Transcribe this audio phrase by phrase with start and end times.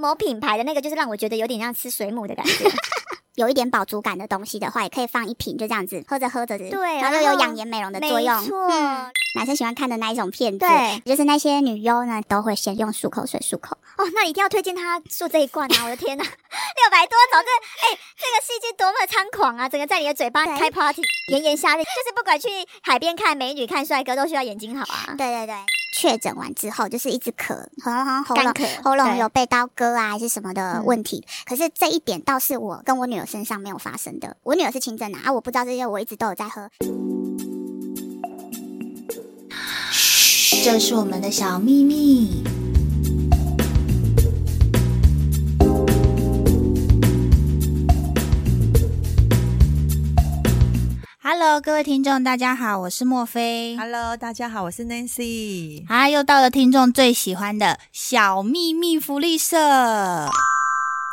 [0.00, 2.64] 某品牌的那个就是让我觉得有点像吃水母的感觉，
[3.36, 8.40] 有一点饱足感的东西的话，也可以放一瓶，就这样子喝着喝着，对，然后又有养颜美容的作用。
[8.40, 13.76] 没错，嗯，男生喜欢看的那一种片子，对，就是那些女优呢都会先用漱口水漱口。
[13.98, 15.84] 哦，那一定要推荐他做这一罐啊！
[15.84, 19.68] 我的天哪， 六百多种，这哎，这个细菌多么猖狂啊！
[19.68, 22.48] 整个在你的嘴巴开 party，炎炎夏日，就是不管去
[22.82, 25.14] 海边看美女、看帅哥，都需要眼睛好啊。
[25.18, 25.54] 对对对。
[25.92, 31.26] 确诊完之后，就是一直咳，喉咙喉咙喉咙有被刀割啊，还是什么的问题。
[31.44, 34.36] 可是这一点倒是我跟我女儿身上没有发生的。
[34.42, 36.70] 我女儿是轻症啊，啊，我不知道这些，我一直都有在喝。
[39.90, 42.59] 嘘，这是我们的小秘密。
[51.32, 53.76] Hello，各位听众，大家好，我是莫菲。
[53.78, 55.84] Hello，大家好，我是 Nancy。
[55.86, 60.28] 啊，又到了听众最喜欢的小秘密福利社。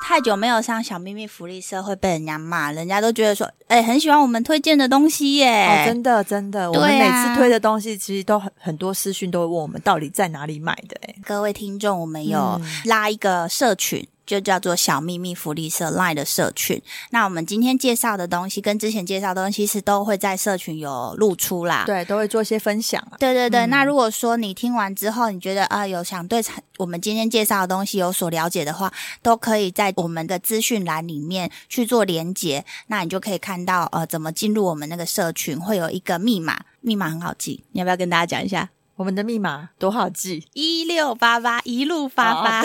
[0.03, 5.67] 太久没有上小秘密福利社，会被人家骂，人家都觉得说，哎、欸，很喜欢我们推荐的东西耶。
[5.67, 10.99] 哦，真的，真的，我们每次推的东西，其实都很很多私讯都会问我们到底在哪里买的。
[11.03, 13.99] 哎，各位听众，我们有拉一个社群。
[13.99, 16.79] 嗯就叫做小秘密福利社 Line 的社群。
[17.09, 21.85] 那我们今天介绍的东西跟之前介绍的东西，其实都会在社群有露出啦。
[21.87, 23.01] 对，都会做一些分享。
[23.17, 23.61] 对对对。
[23.61, 26.43] 嗯、那如果说你听完之后，你觉得啊、呃、有想对
[26.77, 28.91] 我们今天介绍的东西有所了解的话，
[29.23, 32.65] 都可以在我们的资讯栏里面去做连接。
[32.87, 37.63] 那你就可以看到呃怎么进入我们那个社群，会有一个密码，密码很好记。
[37.71, 38.69] 你要不要跟大家讲一下？
[38.97, 42.63] 我们的密码多好记，一六八八一路发发。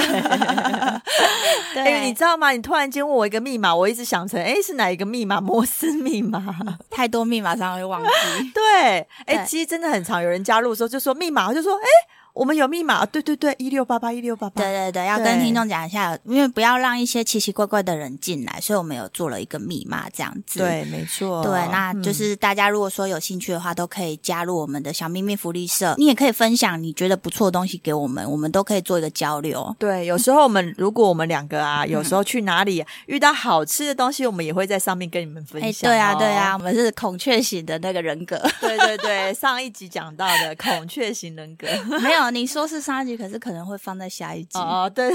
[1.75, 2.51] 对， 欸，你知道吗？
[2.51, 5.41] 你突然间问我一个密码，我一直想成，哎，是哪一个密码？
[5.41, 6.43] 摩斯密码？
[6.91, 8.09] 太多密码常常会忘记。
[8.55, 11.87] 对，哎，其实真的很常，有人加入的时候就说密码，就说，哎。
[12.33, 14.63] 我们有密码，对对对，一六八八一六八八。
[14.63, 20.59] 对对对，要跟听众讲一下，因为不要让一些奇奇怪怪的人进来，所以我们有做了一个密码这样子。
[20.59, 21.43] 对，没错。
[21.45, 25.95] 对，那就是大家如果说有兴趣的话，嗯、都可以加入我们的小秘密福利社。
[25.99, 29.75] 你也可以分享你觉得不错的东西给我们，我们都可以做一个交流。
[29.79, 35.91] 对，有时候我们如果我们两个啊， 有时候去哪里、啊、遇到好吃的东西，我们也会在上面跟你们分享。
[35.91, 38.39] 对啊，对啊，我们是孔雀型的那个人格。
[38.59, 41.67] 对对对，上一集讲到的孔雀型人格，
[42.01, 43.03] 没有你说是上。
[43.19, 45.13] 可是可能会放在下一集哦，对，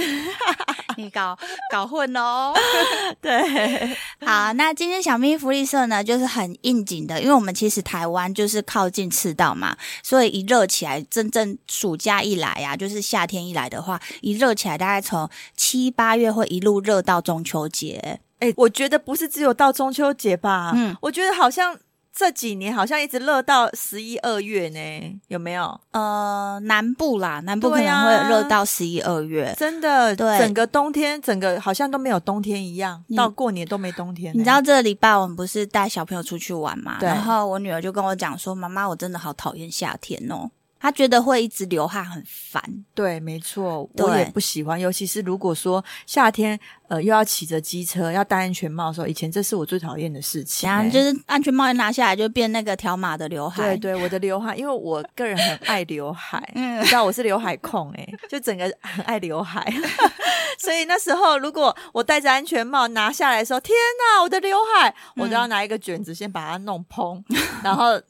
[0.97, 1.37] 你搞
[1.71, 2.53] 搞混哦，
[3.21, 3.95] 对，
[4.25, 18.19] 好，那今天小咪福利社呢，就是很应景的，因为我们其实台湾就是靠近赤道嘛，所以一热起来，真正暑假一来呀、啊，就是夏天一来的话，一热起来，大概从七八月会一路热到中秋节。
[18.39, 21.79] 哎，我觉得不是只有到中秋节吧，嗯，我觉得好像。
[22.17, 25.79] 这几年好像一直热到十一二月呢，有没有？
[25.91, 34.33] 呃，南部啦，南部可能会热到十一二月，真的，对，整个冬天，整个好像都没有冬天一样，到过年都没冬天。
[34.35, 36.97] 你知道这个礼拜我们不是带小朋友出去玩嘛？
[37.01, 40.49] 然后我女儿就跟我讲说：“妈妈，我真的好讨厌夏天哦。”
[40.79, 42.63] 她觉得会一直流汗很烦。
[42.93, 46.59] 对，没错，我也不喜欢，尤其是如果说夏天。
[46.87, 50.69] 呃，又要骑着机车，要戴安全帽的时候，以前这是我最讨厌的事情。
[50.69, 53.75] 然后就是安全帽一拿下来，就变那个条码的刘海。
[53.75, 59.69] 对对，我的刘海，因为我个人很爱刘海， 嗯，你知道我是刘海控哎、欸，就整个很爱刘海。
[60.57, 63.75] 所以那时候，如果我戴着安全帽拿下来的时候，天
[64.15, 67.21] 哪，我的刘海，嗯、我都要拿一个卷子先把它弄蓬，
[67.61, 68.01] 然后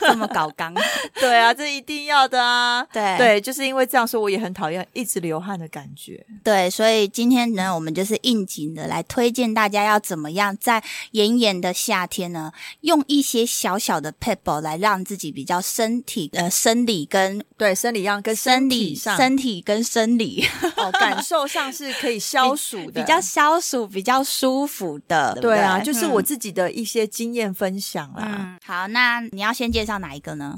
[0.00, 0.74] 这么搞刚。
[1.14, 2.86] 对啊，这一定要的啊。
[2.92, 6.24] 对对，就是因为这样说，我也很讨厌一直流汗的感觉。
[6.44, 8.14] 对，所以今天呢，我们就是。
[8.26, 10.82] 应景的来推荐大家要怎么样在
[11.12, 19.16] 炎炎的夏天呢，用一些小小的撇步来让自己比较身体呃生理跟对生理上跟身体上。
[19.16, 20.46] 身体跟生理。
[20.76, 28.22] 哦 感受上是可以消暑的，比，比较消暑比较舒服的，对，对啊，就是我自己的一些经验分享啦。
[28.26, 30.56] 嗯，好，那你要先介绍哪一个呢？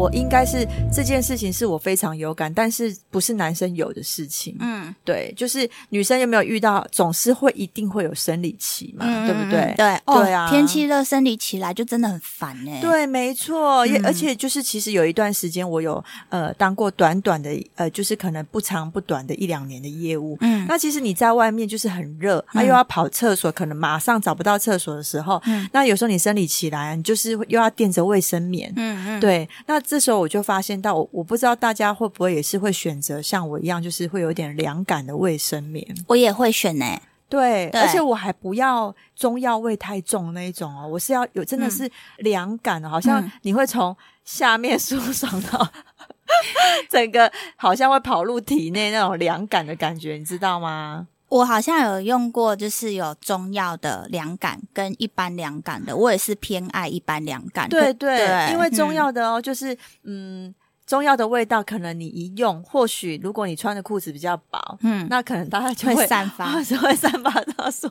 [0.00, 4.56] 我应该是这件事情是我非常有感，但是不是男生有的事情。
[4.58, 9.74] 嗯，对，就是女生有没有遇到，总是会一定会有生理期嘛，嗯、对不对？
[9.76, 12.80] 对，对啊，天气热，生理期来就真的很烦哎、欸。
[12.80, 20.38] 对，没错，也、嗯、而且就是其实有一段时间我有呃当过短短的呃，就是可能不长不短的一两年的业务。
[20.40, 28.72] 嗯，那其实你在外面就是很热，他、嗯、又要跑厕所，可能马上找不到厕所的时候，嗯，那有时候你生理期来，你就是又要垫着卫生棉。
[28.76, 35.84] 嗯嗯，对，那这时候我就发现到，我我不知道大家会不会也是会选择像我一样，就是会有点凉感的卫生棉。
[36.06, 37.02] 我也会选呢、欸。
[37.28, 51.08] 对，而且我还不要中药味太重那一种哦，我是要有真的是凉感的，嗯、好像你会从下面 舒爽到、嗯、整个，好像会跑入体内那种凉感的感觉，你知道吗？
[51.30, 57.66] 我好像有用过，就是有中药的凉感跟一般凉感的，我也是偏爱一般凉感。
[57.68, 59.74] 对对，对，因为中药的哦，就是
[60.04, 60.54] 嗯。
[60.90, 67.88] 中药的味道，可能你一用，或许如果你穿的裤子比较薄，嗯，那可能大家就会，会散发， 就会散发到说，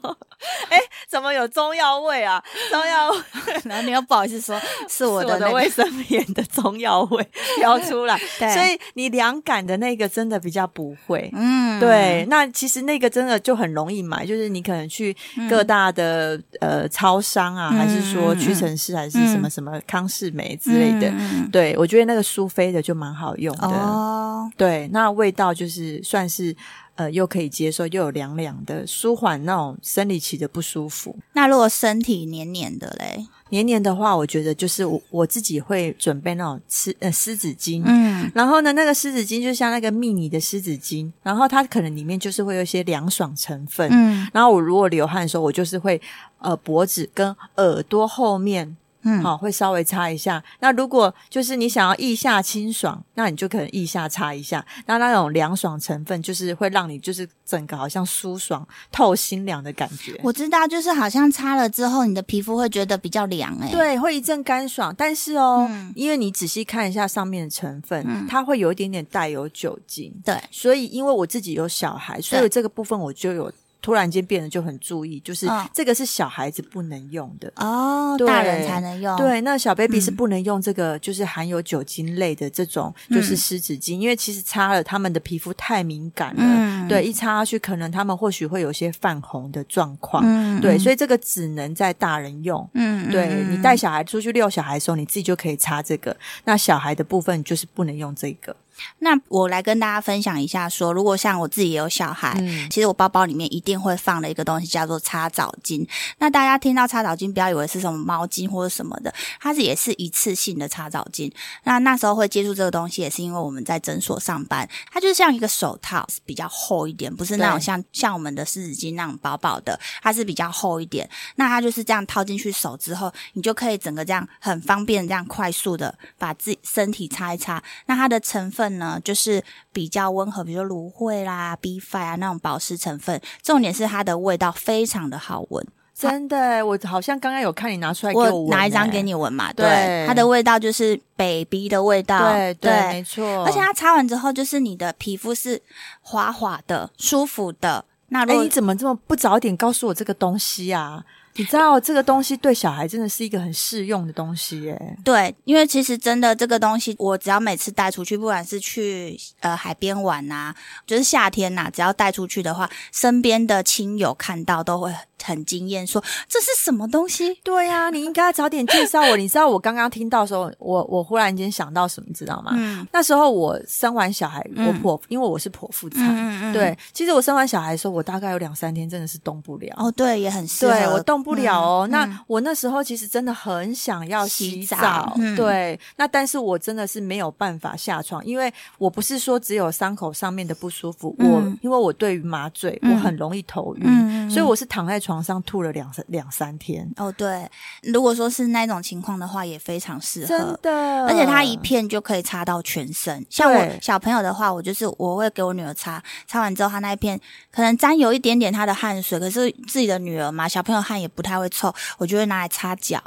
[0.67, 2.43] 哎，怎么有中药味啊？
[2.69, 3.17] 中药味，
[3.63, 4.59] 然后你又不好意思说
[4.89, 7.25] 是我的那个卫生棉的中药味
[7.55, 12.25] 飘出来，对，所以你凉感的那个真的比较不会，嗯，对。
[12.29, 15.15] 那其实那个真的就很容易买，就是你可能去
[15.49, 22.83] 各大的、嗯、呃超商啊，还是说屈臣氏还是什么什么康士美之类的，嗯、对我觉得那个苏菲的。
[22.89, 24.51] 就蛮好用的，oh.
[24.57, 26.55] 对，那味道就是算是
[26.95, 31.15] 呃，又可以接受，又有凉凉的，舒缓那种生理期的不舒服。
[31.33, 33.27] 那如果身体黏黏的嘞？
[33.49, 46.01] 黏黏的话，我觉得就是我我自己会准备那种湿呃湿纸巾，嗯，然后呢，那个湿纸巾就像那个蜜妮的湿纸巾，然后它可能里面就是会有一些凉爽成分，嗯，然后我如果流汗的时候，我就是会
[46.39, 48.75] 呃脖子跟耳朵后面。
[49.03, 50.43] 嗯，好，会稍微擦一下。
[50.59, 54.65] 那如果就是你想要腋下清爽，那你就可能腋下擦一下。
[54.85, 60.19] 那那种凉爽成分，就是会让你就是整个好像舒爽透心凉的感觉。
[60.23, 63.71] 我知道，就是好像擦了之后，你的皮肤会觉得比较凉诶、欸。
[63.71, 64.93] 对，会一阵干爽。
[64.97, 70.13] 但是哦，嗯、因为你仔细看一下上面的成分，嗯、它会有一点点带有酒精。
[70.25, 73.51] 对，所以因为我自己有小孩，所以这个部分我就有。
[73.81, 77.51] 突然间变得就很注意，就是这个是小孩子不能用的。
[77.55, 79.15] 哦，大人才能用。
[79.17, 90.23] 对，那小 baby 是不能用这个，就是含有酒精类的这种，就是湿纸巾，因为其实擦了他们的皮肤太敏感了，对，一擦下去可能他们或许会有些泛红的状况，
[90.59, 92.67] 对，所以这个只能在大人用。
[92.73, 96.15] 嗯，对，你带小孩出去遛小孩的时候，你自己就可以擦这个。
[96.43, 98.55] 那小孩的部分就是不能用这个。
[98.99, 105.87] 那我来跟大家分享一下说，说如果像我自己也有小孩，嗯、其实我包包里面一定会放的一个东西叫做擦澡巾。
[106.17, 111.31] 那大家听到擦澡巾，不要以为是什么毛巾或者什么的，它是也是一次性的擦澡巾。
[111.63, 121.09] 那那时候会接触这个东西，也是因为我们在诊所上班，它就是像一个手套，比较厚一点，不是那种像像我们的湿纸巾那种薄薄的，它是比较厚一点。
[121.35, 127.61] 那它就是这样套进去手之后，你就可以整个这样很方便，这样快速的把自己身体擦一擦。
[127.85, 129.43] 那它的成分呢，就是
[129.73, 133.19] 比较温和，比如说芦荟啦、B Five 啊那种保湿成分。
[133.41, 136.65] 重点是它的味道非常的好闻，真的。
[136.65, 139.51] 我好像刚刚有看你拿出来给我拿一张给你闻嘛。
[139.53, 143.45] 对，对它的味道就是 baby 的味道，对对，对没错。
[143.45, 145.61] 而且它擦完之后，就是你的皮肤是
[146.01, 147.85] 滑滑的、舒服的。
[148.09, 151.03] 那如果、欸、你怎么这么不早点告诉我这个东西啊？
[151.35, 154.97] 你知道这个东西对小孩真的是一个很适用的东西耶。
[155.03, 160.53] 对，因为其实真的这个东西，我只要每次带出去，不管是去呃海边玩呐、
[160.85, 164.93] 就是夏天呐、只要带出去的话，身边的亲友看到都会。
[165.23, 167.35] 很惊艳，说这是什么东西？
[167.43, 169.17] 对呀、啊，你应该早点介绍我。
[169.17, 172.51] 你知道我刚刚听到的时候，我我忽然间想到什么，你知道吗？
[172.55, 179.73] 嗯，那时候我生完小孩，我剖，嗯、因为我是剖腹产，嗯嗯、对，其实我生完小孩的时候，我大概有两三天真的是动不了。
[179.77, 180.73] 哦，对，也很适合。
[180.73, 181.87] 对，我动不了哦。
[181.87, 185.79] 嗯、那我那时候其实真的很想要洗澡，洗澡嗯、对。
[185.97, 195.08] 那但是我真的是没有办法下床，因为我不是说只有伤口上面的不舒服，嗯、我因为我对于麻醉，我很容易头晕，嗯、所以我是躺在床。
[195.09, 197.49] 床上吐了两三两三天哦，对，
[197.81, 203.25] 如果说是那种情况的话，也非常适合，真的，而且它一片就可以擦到全身。
[203.27, 207.19] 像我小朋友的话，我就是我会给我女儿擦，擦完之后，她那一片
[207.51, 213.01] 可能沾有一点点她的汗水，可是自己的女儿嘛，小朋友汗也不太会臭，我就会拿来擦脚。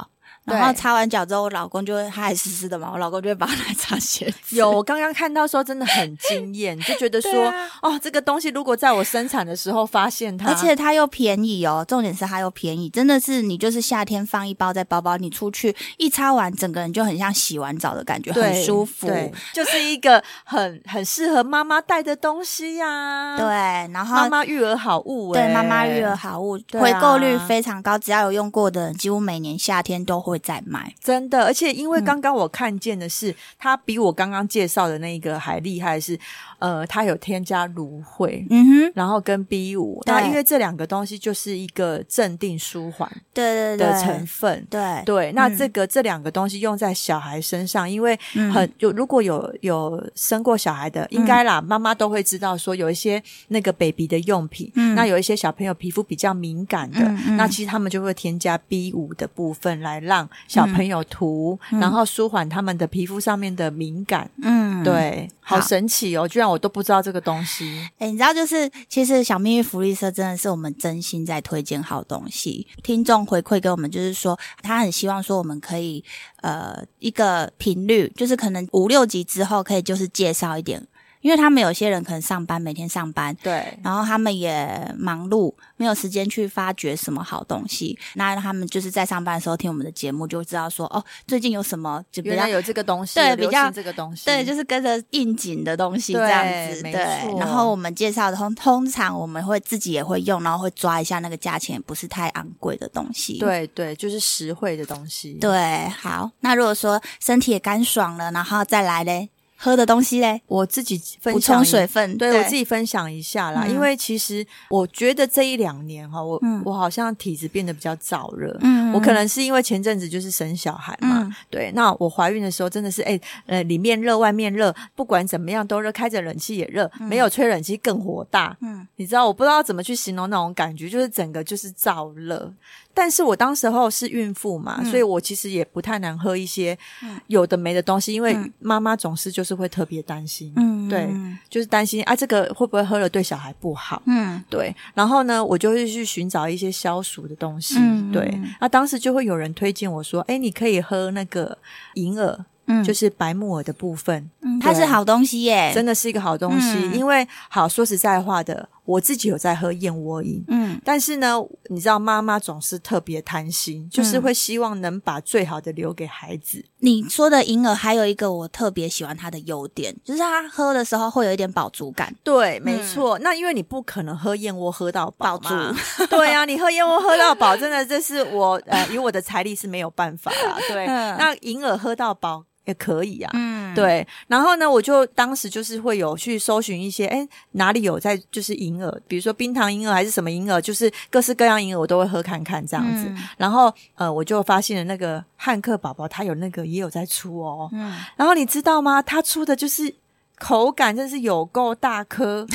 [0.45, 4.57] 然后擦完脚之后，我老公就会他还湿湿的嘛，我老公就会帮他来擦鞋子。
[4.57, 19.07] 有，我刚刚看到说真的很惊艳，就觉得说、啊、哦，这个东西如果在我生产的时候发现它，而且它又便宜哦，重点是它又便宜，真的是你就是夏天放一包在包包，你出去一擦完，整个人就很像洗完澡的感觉，很舒服，
[19.53, 23.37] 就是一个很很适合妈妈带的东西呀、啊。
[23.37, 23.47] 对，
[23.93, 30.32] 然后妈妈育儿好物、欸，对，妈妈育儿好物，回购率非常高，只要有用过的人，几乎每年夏天都会。
[30.33, 36.19] 会再买，真的，而且因为刚刚我看见的是，它、嗯、比我刚刚介绍的那一个还厉害的是，是
[36.57, 44.81] 呃，它有添加芦荟，嗯哼，然后跟 B 五，那因为这两个东西就是一个镇定舒缓，对对的成分，对。
[44.81, 48.17] 对，对，那这个、嗯、这两个东西用在小孩身上，因为
[48.53, 56.99] 很就如果有有生过小孩的，应该啦，妈妈都会知道说有一些那个 baby 的用品，嗯，那有一些小朋友皮肤比较敏感的，
[57.37, 60.22] 那其实他们就会添加 B 五的部分来让。
[60.47, 64.29] 小朋友涂，嗯、然后舒缓他们的皮肤上面的敏感。
[64.41, 66.27] 嗯，对，好神奇哦！
[66.27, 67.87] 居然我都不知道这个东西。
[67.97, 72.67] 哎，你知道，就是其实小秘密福利社真的是我们真心在推荐好东西。
[72.83, 76.03] 听众回馈给我们，就是说他很希望说我们可以
[76.41, 80.85] 呃一个频率，就是可能五六集之后可以就是介绍一点。
[81.23, 87.97] 因为他们有些人可能上班，每天上班，对，然后他们也忙碌，没有时间去发掘什么好东西。
[88.15, 96.93] 那他们就是在上班的时候听我们的节目，就知道说哦，最近有什么就比较有这个东西，对，比较这个东西，对，就是跟着应景的东西这样子，对。
[97.39, 103.39] 然后我们介绍的通通常我们会自己也会用，然后会抓一下那个价钱不是太昂贵的东西。
[103.39, 105.33] 对对，就是实惠的东西。
[105.35, 106.29] 对，好。
[106.41, 109.29] 那如果说身体也干爽了，然后再来嘞。
[109.63, 113.63] 喝的东西嘞，我自己分补充水分，对，对我自己分享一下啦。
[113.63, 118.57] 嗯、因为其实我觉得这一两年哈，我、嗯、我好像体质变得比较燥热。
[118.59, 121.71] 嗯，我可能是因为前阵子就是生小孩嘛，嗯、对。
[121.73, 128.57] 那我怀孕的时候真的是哎、欸，呃，里面热，外面热，不管怎么样都热，开着冷气也热，嗯、没有吹冷气更火大。
[128.59, 132.53] 嗯，你知道我不知道怎么去形容那种感觉，就是整个就是燥热。
[132.95, 136.77] 但是我当时候是孕妇嘛，嗯、所以我其实也不太能喝一些
[137.25, 141.09] 有的没的东西，嗯、因为妈妈总是就是会特别担心，嗯，对，
[141.49, 144.75] 就是担心啊，这个会不会喝了对小孩不好，嗯，对。
[144.93, 148.39] 然后呢，我就会去寻找一些消暑的东西，嗯、对。
[148.59, 151.57] 那当时就会有人推荐我说，哎，你可以喝那个
[151.95, 152.45] 银耳。
[152.65, 156.77] 嗯，就是白木耳的部分，嗯，它是好东西耶，真的是一个好东西。
[156.77, 161.37] 嗯、因为好说实在话的，我自己有在喝燕窝饮，嗯，但是呢，
[161.69, 166.57] 你知道妈妈总是特别贪心，就是会希望能把最好的留给孩子。
[166.59, 172.13] 嗯、你说的银耳还有一个我特别喜欢它的优点，就是它喝的时候会有一点饱足感。
[172.23, 173.17] 对，没错。
[173.19, 175.49] 嗯、那因为你不可能喝燕窝喝到饱足，
[176.09, 180.57] 对啊，你喝燕窝喝到饱，真的这是我呃，以我的财力是没有办法啦。
[180.67, 182.43] 对，嗯、那银耳喝到饱。
[182.65, 193.05] 也可以啊，嗯，对，然后呢，我就当时就是会有去搜寻一些，哎，哪里有在就是银耳，比如说冰糖银耳还是什么银耳，就是各式各样银耳我都会喝看看这样子。
[193.09, 199.01] 嗯、然后呃，我就发现了那个汉克宝宝，他有那个也有在出哦，嗯，然后你知道吗？
[199.01, 199.93] 他出的就是
[200.39, 202.47] 口感真是有够大颗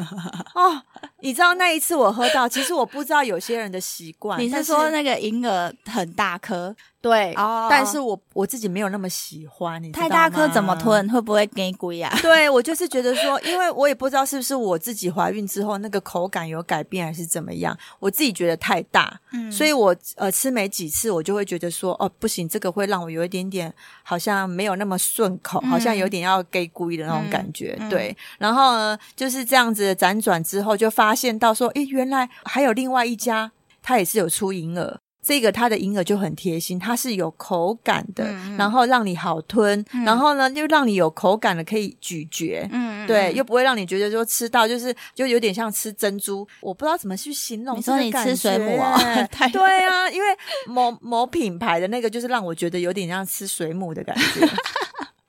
[0.54, 0.82] 哦。
[1.20, 4.38] 你知道那一次我喝到，其实我不知道有些人的习惯。
[4.38, 6.76] 你是说那个银耳很大颗？
[7.04, 9.80] 对，哦，但是我我自己没有那么喜欢。
[9.92, 11.08] 太大颗怎么吞？
[11.08, 12.12] 会不会给龟啊？
[12.20, 27.76] 对，我就是觉得说，因为我也不知道是不是我自己怀孕之后那个口感有改变还是怎么样，我自己觉得太大，嗯，所以我呃吃没几次，我就会觉得说，哦，不行，这个会让我有一点点好像没有那么顺口，嗯、好像有点要给龟的那种感觉。
[27.78, 31.04] 嗯、对，然后呢就是这样子辗转之后就发。
[31.04, 34.98] 发现到说，诶，原来还有另外一家，他也是有出银耳。
[35.24, 47.78] 这个它的银耳就很贴心，它是有口感的，嗯、然后让你好吞，嗯、然后呢又让你有口感的可以咀嚼，嗯，对，又不会让你觉得说吃到就是就有点像吃珍珠，我不知道怎么去形容。
[47.78, 48.98] 你说你吃水母啊？
[49.50, 50.26] 对啊，因为
[50.66, 54.46] 某某品牌的那个就是让我觉得有点像吃水母的感觉。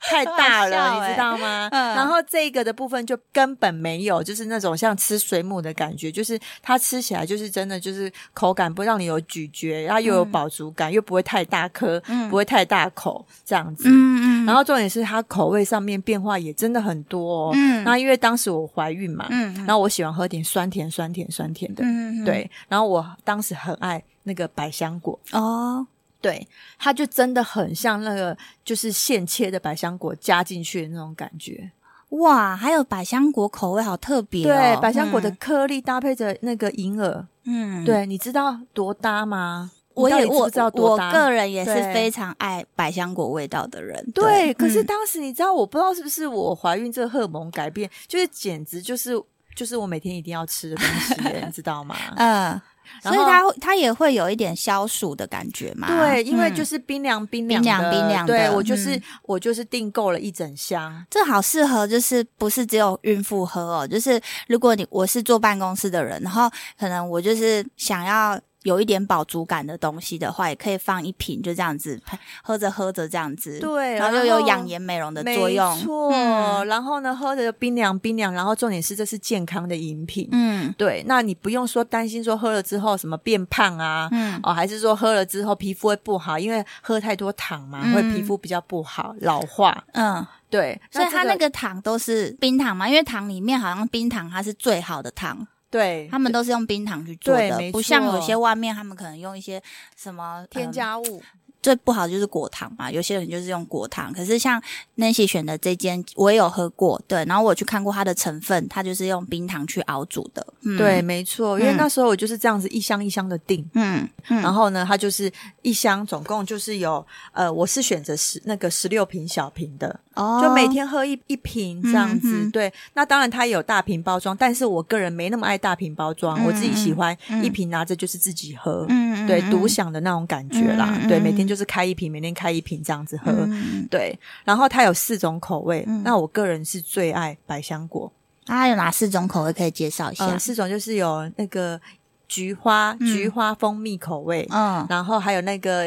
[0.09, 1.67] 太大了，欸、你知道吗？
[1.71, 13.85] 嗯、然后这个的部分就根本没有，就是那种像吃水母的感觉，就是它吃起来就是真的就是口感不让你有咀嚼，然后又有饱足感，嗯、又不会太大颗，嗯、不会太大口这样子。
[13.88, 14.45] 嗯嗯。
[14.45, 17.50] 然后重点是它口味上面变化也真的很多。
[17.50, 17.51] 哦。
[17.55, 17.83] 嗯。
[17.83, 21.83] 那因为当时我怀孕嘛，嗯，然后我喜欢喝点酸甜酸甜酸甜的，
[22.25, 22.50] 对。
[22.67, 25.85] 然后我当时很爱那个百香果哦。
[26.25, 26.48] 对，
[26.79, 31.70] 它就真的很像那个，就是现切的百香果加进去的那种感觉。
[32.10, 34.48] 哇，还有百香果口味好特别哦。
[34.48, 39.70] 对，百香果的颗粒搭配着那个银耳，嗯，对，你知道多搭吗？
[39.94, 44.03] 我也我知道我个人也是非常爱百香果味道的人。
[44.12, 49.13] 对，对可是当时你知道，我不知道是不是我怀孕这荷尔蒙改变，就是简直就是
[49.55, 51.13] 就是我每天一定要吃的东西，
[51.46, 51.96] 你知道吗？
[52.17, 52.60] 嗯。
[53.01, 55.87] 所以它它也会有一点消暑的感觉嘛？
[55.87, 58.33] 对，因为就是冰凉冰凉冰凉冰凉的。
[58.33, 66.49] 对，我就是我就是订购了一整箱，这好适合，就是不是只有孕妇喝哦，就是如果你我是坐办公室的人，然后
[66.79, 68.39] 可能我就是想要。
[68.65, 72.01] 有一点饱足感的东西的话，也可以放一瓶，就这样子
[72.43, 76.12] 喝着喝着这样子，对，然后又有养颜美容的作用，没错。
[76.12, 81.03] 嗯、然后呢，喝着冰凉冰凉，然后重点是这是健康的饮品，嗯，对。
[81.07, 90.81] 那你不用说担心说喝了之后什么变胖啊，嗯，哦，还是说喝了之后皮肤会不好，因为喝太多糖嘛，嗯、会皮肤比较不好，老化，嗯，对。
[90.89, 95.48] 所以它那个糖都是冰糖嘛，因为糖里面好像冰糖它是最好的糖。
[95.69, 99.62] 对，他们都是用冰糖去做的，不像有些外面他们可能用一些
[99.95, 101.22] 什么添加物。
[101.65, 104.13] 最不好就是果糖嘛，有些人就是用果糖。
[104.13, 104.62] 可是像
[104.98, 107.25] Nancy 选的这间，我也有喝过，对。
[107.25, 110.45] 然后我去看过它的成分，它就是用冰糖去熬煮的。
[110.62, 111.60] 嗯、对，没错。
[111.60, 115.31] 因为那时候我就是这样子一箱一箱的订，嗯，嗯然后呢，它就是
[115.63, 122.29] 一箱总共就是有，呃，我是选择十那个十六瓶小瓶的，哦，就每天喝一一瓶这样子。
[122.31, 130.95] 嗯、对，那当然它也有大瓶包装，但是我个人没那么爱大瓶包装，嗯、我自己喜欢一瓶拿着就是自己喝，嗯，对，独享的那种感觉啦。
[131.01, 131.54] 嗯、对，每天就。
[131.55, 134.19] 就是开一瓶，每天开一瓶这样子喝，嗯、对。
[134.43, 138.12] 然后它有四种口味，嗯、那我个人是最爱百香果。
[138.45, 140.25] 它有哪四种口味可以介绍一下？
[140.25, 141.79] 嗯、四种就是有那个
[142.27, 145.85] 菊花、嗯、菊花蜂蜜口味，嗯，然后还有那个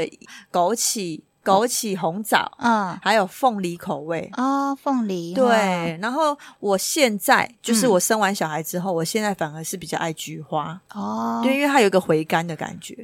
[0.50, 1.20] 枸杞。
[1.48, 5.98] 枸杞红枣，嗯，还有凤梨口味哦，凤梨对。
[6.00, 12.94] 然后我现在就是我生完小孩之后，我现在反而是比较爱菊花哦，对，因为它有一个回甘的感觉。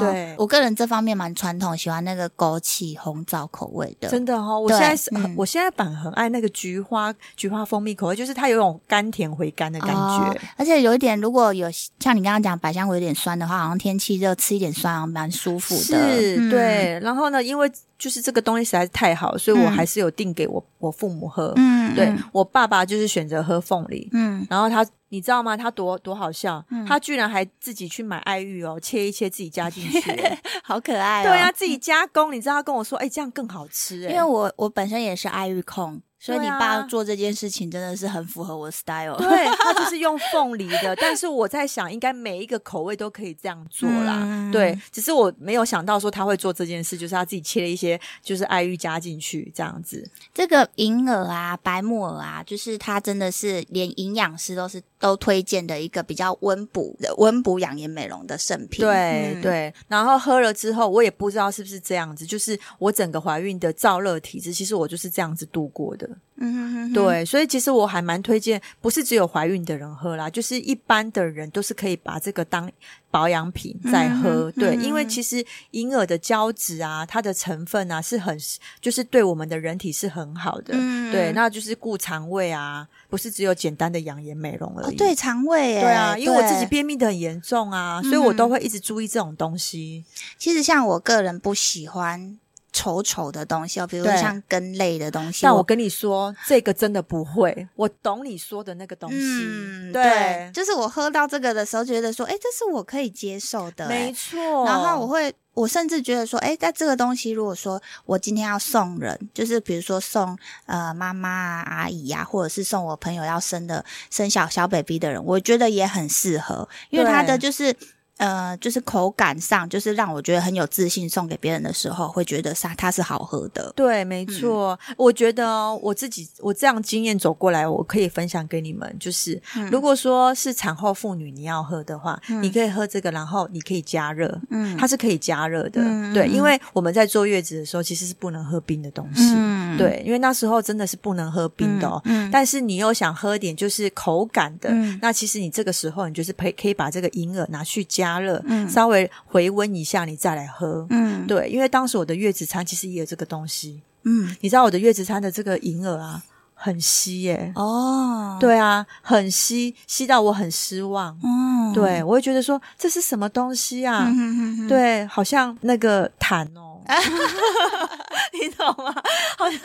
[0.00, 4.08] 对，我个人这方面蛮传统，喜欢那个枸杞红枣口味的。
[4.08, 11.68] 真的哈，我现在是，我现在反而很爱那个菊花菊花蜂蜜口味，就是它有种甘甜回甘的感觉，而且有一点，如果有
[12.00, 15.82] 像你刚刚讲百香果有点酸的话，好像天气热吃一点酸，好像蛮舒服的。
[15.82, 16.98] 是，对。
[17.02, 21.52] 然后呢，因为就是这个东西实在是太好，所以我还是有订给我、嗯、我父母喝。
[21.56, 24.08] 嗯，对，我爸爸就是选择喝凤梨。
[24.12, 25.56] 嗯，然后他你知道吗？
[25.56, 30.00] 他多多好笑，嗯、他居然还自己去买爱玉哦，切一切自己加进去，
[30.64, 31.28] 好可爱哦。
[31.28, 32.32] 对啊，自己加工。
[32.32, 34.00] 你知道他跟我说，哎，这样更好吃。
[34.02, 36.00] 因为我我本身也是爱玉控。
[36.24, 39.16] 所以你爸做这件事情真的是很符合我的 style。
[39.16, 44.20] 对，他就 是用凤梨的，但是我在想，应该每一个口味都可以这样做啦。
[44.22, 50.08] 嗯、对，只是我没有想到说他会做这件事，就是他自己切了一些就是爱玉加进去这样子。
[50.32, 58.84] 这个银耳啊，白木耳啊，就是它真的是连营养师都是都推荐的一个比较温补的温补养颜美容的圣品。
[58.84, 66.08] 对、嗯、对，然后喝了之后，我也不知道是不是这样子，就是我整个怀孕的燥热体质，其实我就是这样子度过的。
[66.36, 72.68] 嗯哼哼，对，所以其实我还蛮推荐，不是只有怀孕的人喝啦，就是一般的人都是可以把这个当
[73.10, 74.50] 保养品在喝。
[74.52, 78.36] 对，因为其实银耳的胶质啊，它的成分啊是很，
[78.80, 80.74] 就是对我们的人体是很好的。
[80.74, 84.94] 嗯，对，那就是顾肠胃啊，不是只有简单的养颜美容而已。
[84.94, 90.04] 哦、对，肠胃，对啊，因为我自己便秘的很严重啊，所以我都会一直注意这种东西。
[90.38, 92.38] 其实像我个人不喜欢。
[92.72, 95.42] 稠稠的东西哦，比如说像根类的东西。
[95.42, 97.68] 但我跟你说，这个真的不会。
[97.76, 99.18] 我懂你说的那个东西。
[99.18, 103.88] 嗯，对，对，就是我喝到这个的时候，觉得说，哎，这是我可以接受的。
[103.88, 104.64] 没错。
[104.64, 117.76] 然后我会，我甚至觉得说，哎，在这个东西，如果说我今天要送人，就是比如说送呃妈妈啊、阿姨呀、啊，或者是送我朋友要生的生小小 baby 的人，我觉得也很适合，因为它的就是。
[118.22, 123.72] 呃，就是口感上，就是让我觉得很有自信，送给别人的时候，会觉得它它是好喝的。
[123.74, 124.78] 对，没错。
[124.88, 128.96] 嗯、我觉得我自己我这样经验走过来，我可以分享给你们。
[129.00, 134.40] 就是、嗯、如果说是产后妇女你要喝的话，嗯、你可以喝这个，然后你可以加热。
[134.50, 135.82] 嗯，它是可以加热的。
[135.82, 139.34] 嗯、对，因为我们在坐月子的时候，其实是不能喝冰的东西。
[139.76, 142.00] 嗯，对，因为那时候真的是不能喝冰的哦。
[142.04, 148.12] 嗯，但是你又想喝点就是口感的，嗯、那其实你这个时候你就是可以可以把这个银耳拿去加。
[148.22, 156.22] 热，嗯，稍微回温一下，你再来喝，嗯，对，因为当时我的月子餐其实也有这个东西，嗯，你知道我的月子餐的这个银耳啊，
[156.54, 164.04] 很稀耶，哦，对啊，很稀，稀到我很失望，嗯，对，我会觉得说这是什么东西啊？
[164.06, 166.61] 嗯哼哼哼，对，好像那个痰哦。
[168.32, 168.92] 你懂吗？
[169.38, 169.60] 好像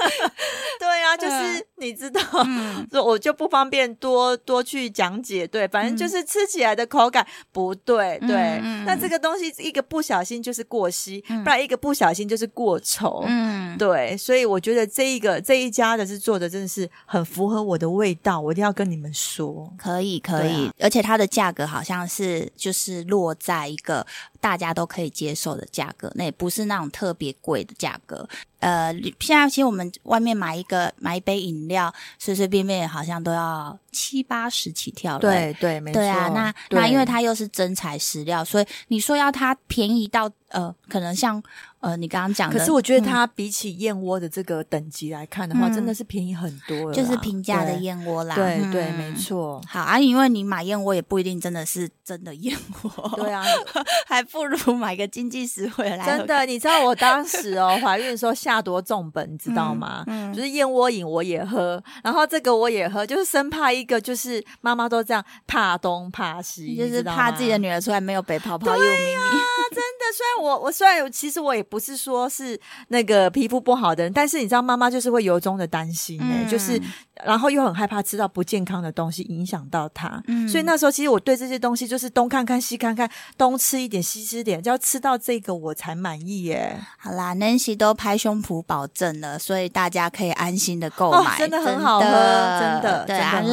[0.80, 5.48] 对啊，就是你知道，嗯， 我就不方便多多去讲解。
[5.48, 8.60] 对，反正就是吃起来的口感不对，对。
[8.62, 13.24] 嗯，那这个东西一个不小心就是过稀，不然一个不小心就是过稠。
[13.28, 14.16] 嗯，对。
[14.18, 24.06] 所以我觉得这一个这一家的是做的真的是很符合我的味道，我一定要跟你们说，可以可以，而且它的价格好像是就是落在一个。
[24.40, 28.28] 大家都可以接受的价格，那也不是那种特别贵的价格。
[28.60, 35.20] 呃，现在其实我们外面买一个买一杯饮料，随随便便好像都要七八十起跳了。
[35.20, 36.00] 对对，没错。
[36.00, 41.42] 对啊，那那因为它又是真材实料，所以你说要它便宜到呃，可能像
[41.80, 48.36] 呃你刚刚讲的，可是我觉得它比起燕窝的这个等级来看的话，嗯、真的是便宜很多了，就是平价的燕窝啦。
[48.36, 49.62] 对对，对，没错。
[49.68, 53.12] 好啊，因为你买燕窝也不一定真的是真的燕窝。
[53.18, 53.44] 对啊，
[54.08, 56.06] 还不如买个经济实惠来。
[56.06, 58.34] 真的，你知道我当时哦怀孕的时候。
[58.38, 60.06] 下多重本，你知道吗？
[60.34, 68.94] 就是燕窝饮我也喝，然后这个我也喝，就是生怕一个，就是妈妈都这样怕东怕西，就是怕自己的女儿出来没有北泡泡又咪咪。
[70.14, 76.80] 虽然我我虽然有其实我也不是说是那个皮肤不好的人，但是你知道妈妈就是会由衷的担心哎、就是
[77.26, 80.22] 然后又很害怕吃到不健康的东西影响到他。
[80.28, 86.80] 嗯，所以那时候其实我对这些东西就是东看看西看看，东吃一点西吃点，就要吃到这个我才满意耶。
[86.98, 93.44] 好啦，Nancy 都拍胸脯保证了，所以大家可以安心的购买，哦，真的很好喝，真的，真的对啊。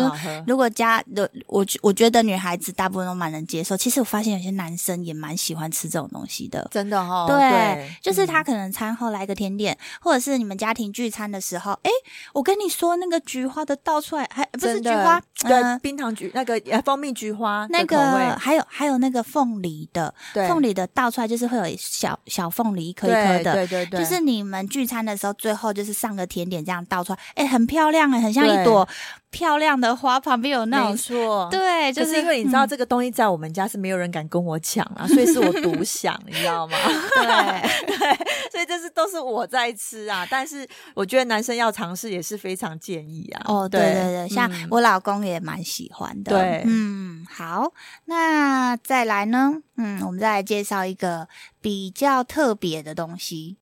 [0.46, 7.27] 如果家的我我觉得女孩子大部分都蛮能接受，其实我发现有些男生也蛮喜欢吃这种东西的，真的哈、哦。
[7.27, 11.90] 对，对就是他可能餐后来个甜点，嗯、或者是你们家庭聚餐的时候，哎，
[12.33, 17.96] 我跟你说那个菊花的倒出来，还不是菊花，对，呃、冰糖菊那个蜂蜜菊花那个，
[18.36, 20.48] 还有还有那个凤梨的，对。
[20.48, 24.00] 凤梨的倒出来就是会有小小凤梨一颗一颗的，对对对，对。
[24.00, 28.86] 就是你们聚餐的时候，最后就是上个甜点这样倒出来，哎，很漂亮哎，很像一朵。
[29.35, 36.79] 漂亮的花旁边有那种，没错，对，就是，是因为你知道这个东西在我们家是没有人敢跟我抢啊，嗯、所以是我独享，你知道吗？
[37.16, 38.16] 对 对，
[38.53, 40.25] 所以这是都是我在吃啊。
[40.31, 43.42] 但是我觉得男生要尝试也是非常建议啊。
[43.47, 46.31] 哦，对对对，像我老公也蛮喜欢的。
[46.31, 47.73] 对，嗯，好，
[48.05, 49.55] 那再来呢？
[49.77, 51.27] 嗯，我们再来介绍一个
[51.61, 53.57] 比较特别的东西。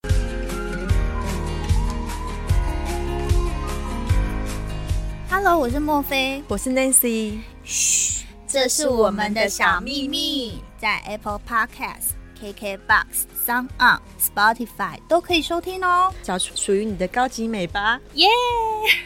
[5.34, 7.38] Hello，我是莫菲，我是 Nancy。
[7.64, 13.06] 嘘，这是我们的小秘密，在 Apple Podcast、KKBox、
[13.46, 18.28] SoundOn、Spotify 都可以收听哦，找出属于你的高级美吧，耶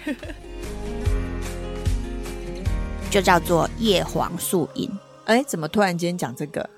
[0.04, 0.16] ！Yeah!
[3.08, 4.90] 就叫做叶黄素饮。
[5.26, 6.68] 哎，怎么突然间讲这个？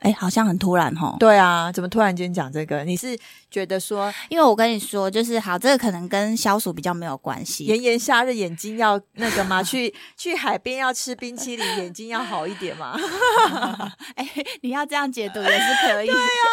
[0.00, 1.16] 哎，好像很突然哈。
[1.18, 2.84] 对啊，怎么突然间讲这个？
[2.84, 3.18] 你是
[3.50, 7.64] 觉得说，因为我跟你说，就是好，这个可能跟消暑比较没有关系。
[7.64, 9.62] 炎炎夏日，眼睛要那个吗？
[9.62, 12.96] 去去海边要吃冰淇淋，眼睛要好一点嘛。
[14.14, 14.28] 哎，
[14.62, 16.06] 你要这样解读也是可以。
[16.06, 16.46] 对啊，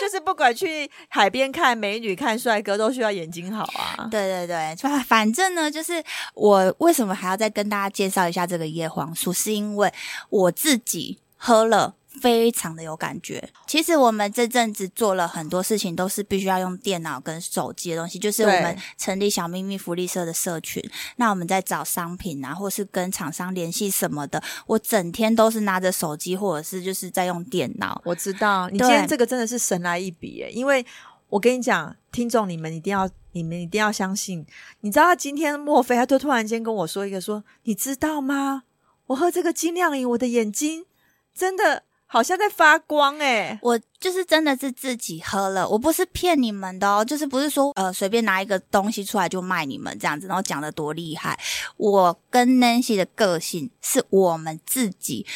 [0.00, 4.08] 就是不管去海边看美女、看帅哥，都需要眼睛好啊。
[4.10, 6.02] 对对对，反正呢，就是
[6.34, 9.92] 我为什么还要再跟大家介绍一下这个叶黄素，是因为
[10.30, 11.94] 我自己喝了。
[12.18, 13.48] 非常的有感觉。
[13.66, 18.18] 其实我们这阵子做了很多事情，都是必须要用电脑跟手机的东西。
[18.18, 20.82] 就是我们成立小秘密福利社的社群，
[21.16, 28.00] 那我们在找商品啊，或是跟厂商联系什么的，我整天都是拿着手机，或者是就是在用电脑。
[28.04, 30.84] 我知道你今天这个真的是神来一笔耶，因为
[31.28, 34.46] 我跟你讲，听众你们一定要，你们一定要相信。
[34.80, 38.64] 你知道他今天莫非他就突然间跟我说一个说，你知道吗？
[39.06, 40.86] 我喝这个金亮饮，我的眼睛
[41.34, 41.84] 真的。
[42.10, 51.38] 好像在发光哎、欸、我就是真的是自己喝了，我不是骗你们的哦，就是不是说呃随便拿一个东西出来就卖你们这样子，然后讲的多厉害。
[51.76, 55.26] 我跟 Nancy 的个性是我们自己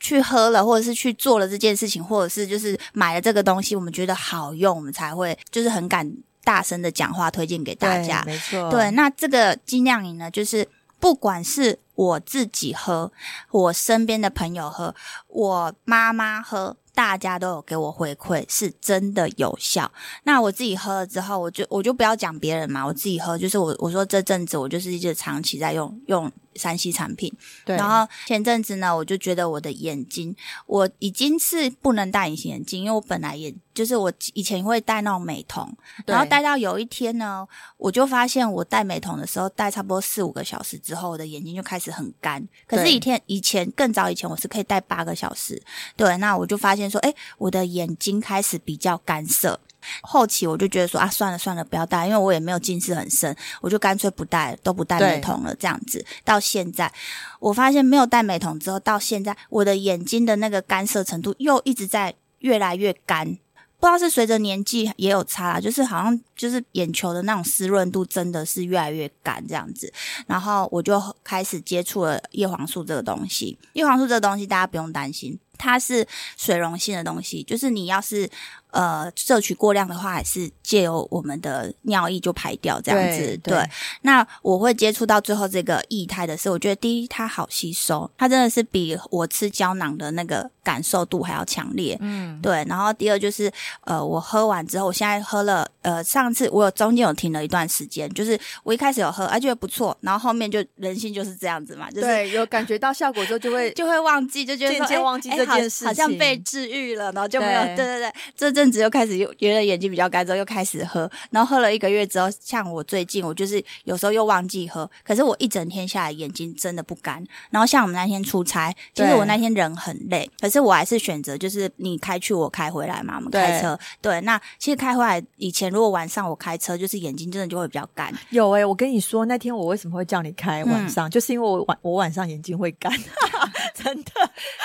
[0.00, 8.24] 去喝了，或者是去做了这件事情，或者是就是买了这个东西，我们觉得好用，我们才会就是很敢大声的讲话推荐给大家。
[8.26, 10.66] 没错，对，那这个金亮饮呢，就是
[11.00, 11.80] 不管是。
[11.98, 13.10] 我自己喝，
[13.50, 14.94] 我身边的朋友喝，
[15.26, 19.90] 我妈妈喝，大家都有给我回馈，是真的有效。
[20.22, 26.30] 那我自己喝了之后，我就我就不要讲别人嘛，我自己喝，就是我我说这阵子我就是一直长期在用用。
[26.58, 27.32] 三 C 产品，
[27.64, 27.76] 对。
[27.76, 30.34] 然后前阵子呢，我就觉得我的眼睛，
[30.66, 35.72] 我已经是不能戴隐形眼镜，因为我本来也就是我以前会戴那种美瞳，
[36.04, 42.46] 然后戴到有一天呢，我就发现我戴美瞳的时候，戴差不多四五个小时之后，我的眼睛就开始很干。
[42.66, 45.62] 可是以前以前更早以前，我是可以戴八个小时。
[45.96, 49.60] 对，那我就发现说，哎，我的眼睛开始比较干涩。
[50.02, 55.54] 后期我就觉得说啊，算了算了，不要戴，因为我也没有近视很深，我就干脆不戴，都不戴美瞳了。
[55.54, 56.92] 这样子到现在，
[57.40, 63.38] 我发现没有戴美瞳之后，到现在我的眼睛的那个干涩程度又一直在越来越干。
[63.80, 69.92] 不知道是随着年纪也有差啦，就是好像就是眼球的那种湿润度真的是越来越干这样子，
[70.26, 73.56] 然后我就开始接触了叶黄素这个东西。
[73.74, 76.04] 叶黄素这个东西大家不用担心，它是
[76.36, 78.28] 水溶性的东西，就是你要是。
[78.70, 83.18] 呃，摄取过量的话，还是借由我们的尿液就排掉这样子。
[83.18, 83.70] 对，对对，
[84.02, 91.96] 那我会接触到最后这个液态的是，我觉得第一它好吸收，它真的是比我吃胶囊的那个感受度还要强烈。
[92.00, 92.62] 嗯，对。
[92.68, 93.50] 然后第二就是，
[93.84, 107.62] 呃，我喝完之后，我现在喝了，呃，上次我有中间有停了一段时间，就是我一开始有喝，啊，觉得不错，然后后面就人性就是这样子嘛，就是对，有感觉到效果之后就会 就会忘记，就觉得渐渐忘记这件事情，好像被治愈了，然后就没有。
[107.68, 108.57] 对对对，这。
[108.58, 117.24] 阵子又开始又觉得眼睛比较干，之后又开始喝，然后喝了一个月之后，像我最近我就是有时候又忘记喝，可是我一整天下来眼睛真的不干。
[117.50, 123.78] 然后像我们那天出差，其实我那天人很累，可是我还是选择就是你开去我开回来嘛，我们开车。
[124.00, 128.12] 对，对，那其实开回来以前如果晚上我开车，就是眼睛真的就会比较干。
[128.30, 132.92] 有诶、欸，我跟你说那天我为什么会叫你开晚上，嗯、就是因为我晚我晚上眼睛会干，
[133.74, 134.12] 真的。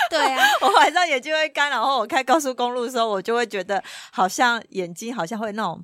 [0.09, 3.82] 对啊，我晚上眼睛会干，然后我开高速公路的时候，我就会觉得。
[4.11, 5.83] 好像眼睛好像会那种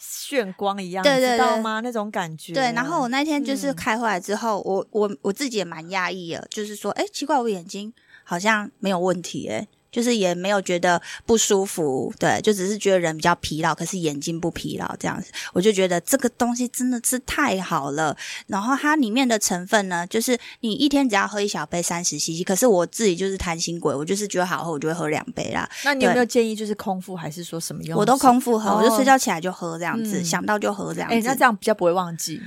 [0.00, 1.80] 眩光一样，对对对，知道吗？
[1.80, 2.54] 那种感觉。
[2.54, 7.92] 对，然后我那天就是开回来之后，嗯、我我我自己也蛮讶异的，就是说，哎，奇怪，我眼睛
[8.24, 18.16] 好像没有问题，诶就是也没有觉得不舒服，对，就只是觉得人比较疲劳，可是眼睛不疲劳这样子，我就觉得这个东西真的是太好了。
[18.46, 25.68] 然后它里面的成分呢，就是你一天只要喝一小杯三十 CC，可是我自己就是贪心鬼，我就是觉得好喝，我就会喝两杯啦。
[25.84, 27.98] 那你有没有建议就是空腹还是说什么用？
[27.98, 31.14] 我都空腹喝，哦、我就睡觉起来就喝这样子，嗯、想到就喝这样子。
[31.14, 32.40] 哎，那这样比较不会忘记。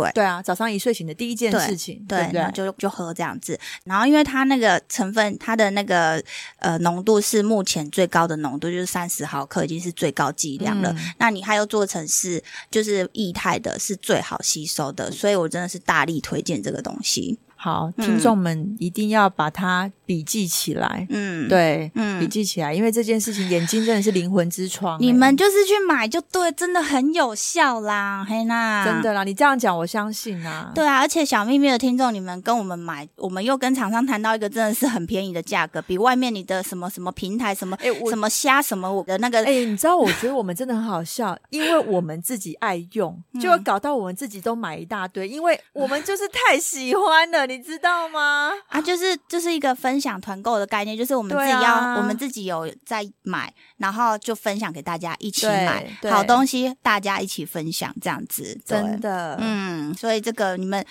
[0.00, 3.58] 对对啊，早上一睡醒的第一件事情，对，对对就就喝这样子。
[3.84, 6.22] 然后因为它那个成分，它的那个
[6.58, 10.92] 呃浓度是目前最高的浓度，就是三十毫克已经是最高剂量了。
[10.92, 17.38] 嗯、那你还要做成是就是液态的，是最好吸收的，所以我真的是大力推荐这个东西。
[17.56, 21.06] 好，听众们一定要把它笔记起来。
[21.10, 24.98] 嗯，对，嗯，笔记起来，因为这件事情眼睛真的是灵魂之窗。
[25.00, 29.24] 你们就是去买就对，真的很有效啦，黑娜，真的啦。
[29.24, 30.72] 你这样讲，我相信啊。
[30.74, 47.44] 对啊，而且小秘密的听众，你们跟我们买，我们又跟厂商谈到一个真的是很便宜的价格，比外面你的什么什么平台什么哎什么虾什么我的那个哎，你知道，我觉得我们真的很好笑，因为我们自己爱用，就会搞到我们自己都买一大堆，因为我们就是太喜欢了。
[47.46, 48.50] 你知道吗？
[48.68, 60.84] 啊，就是就是一个分享团购的概念，就是我们自己要，啊、我们自己有在买，然后就分享给大家一起买好东西，大家一起分享这样子，真的，嗯，所以这个你们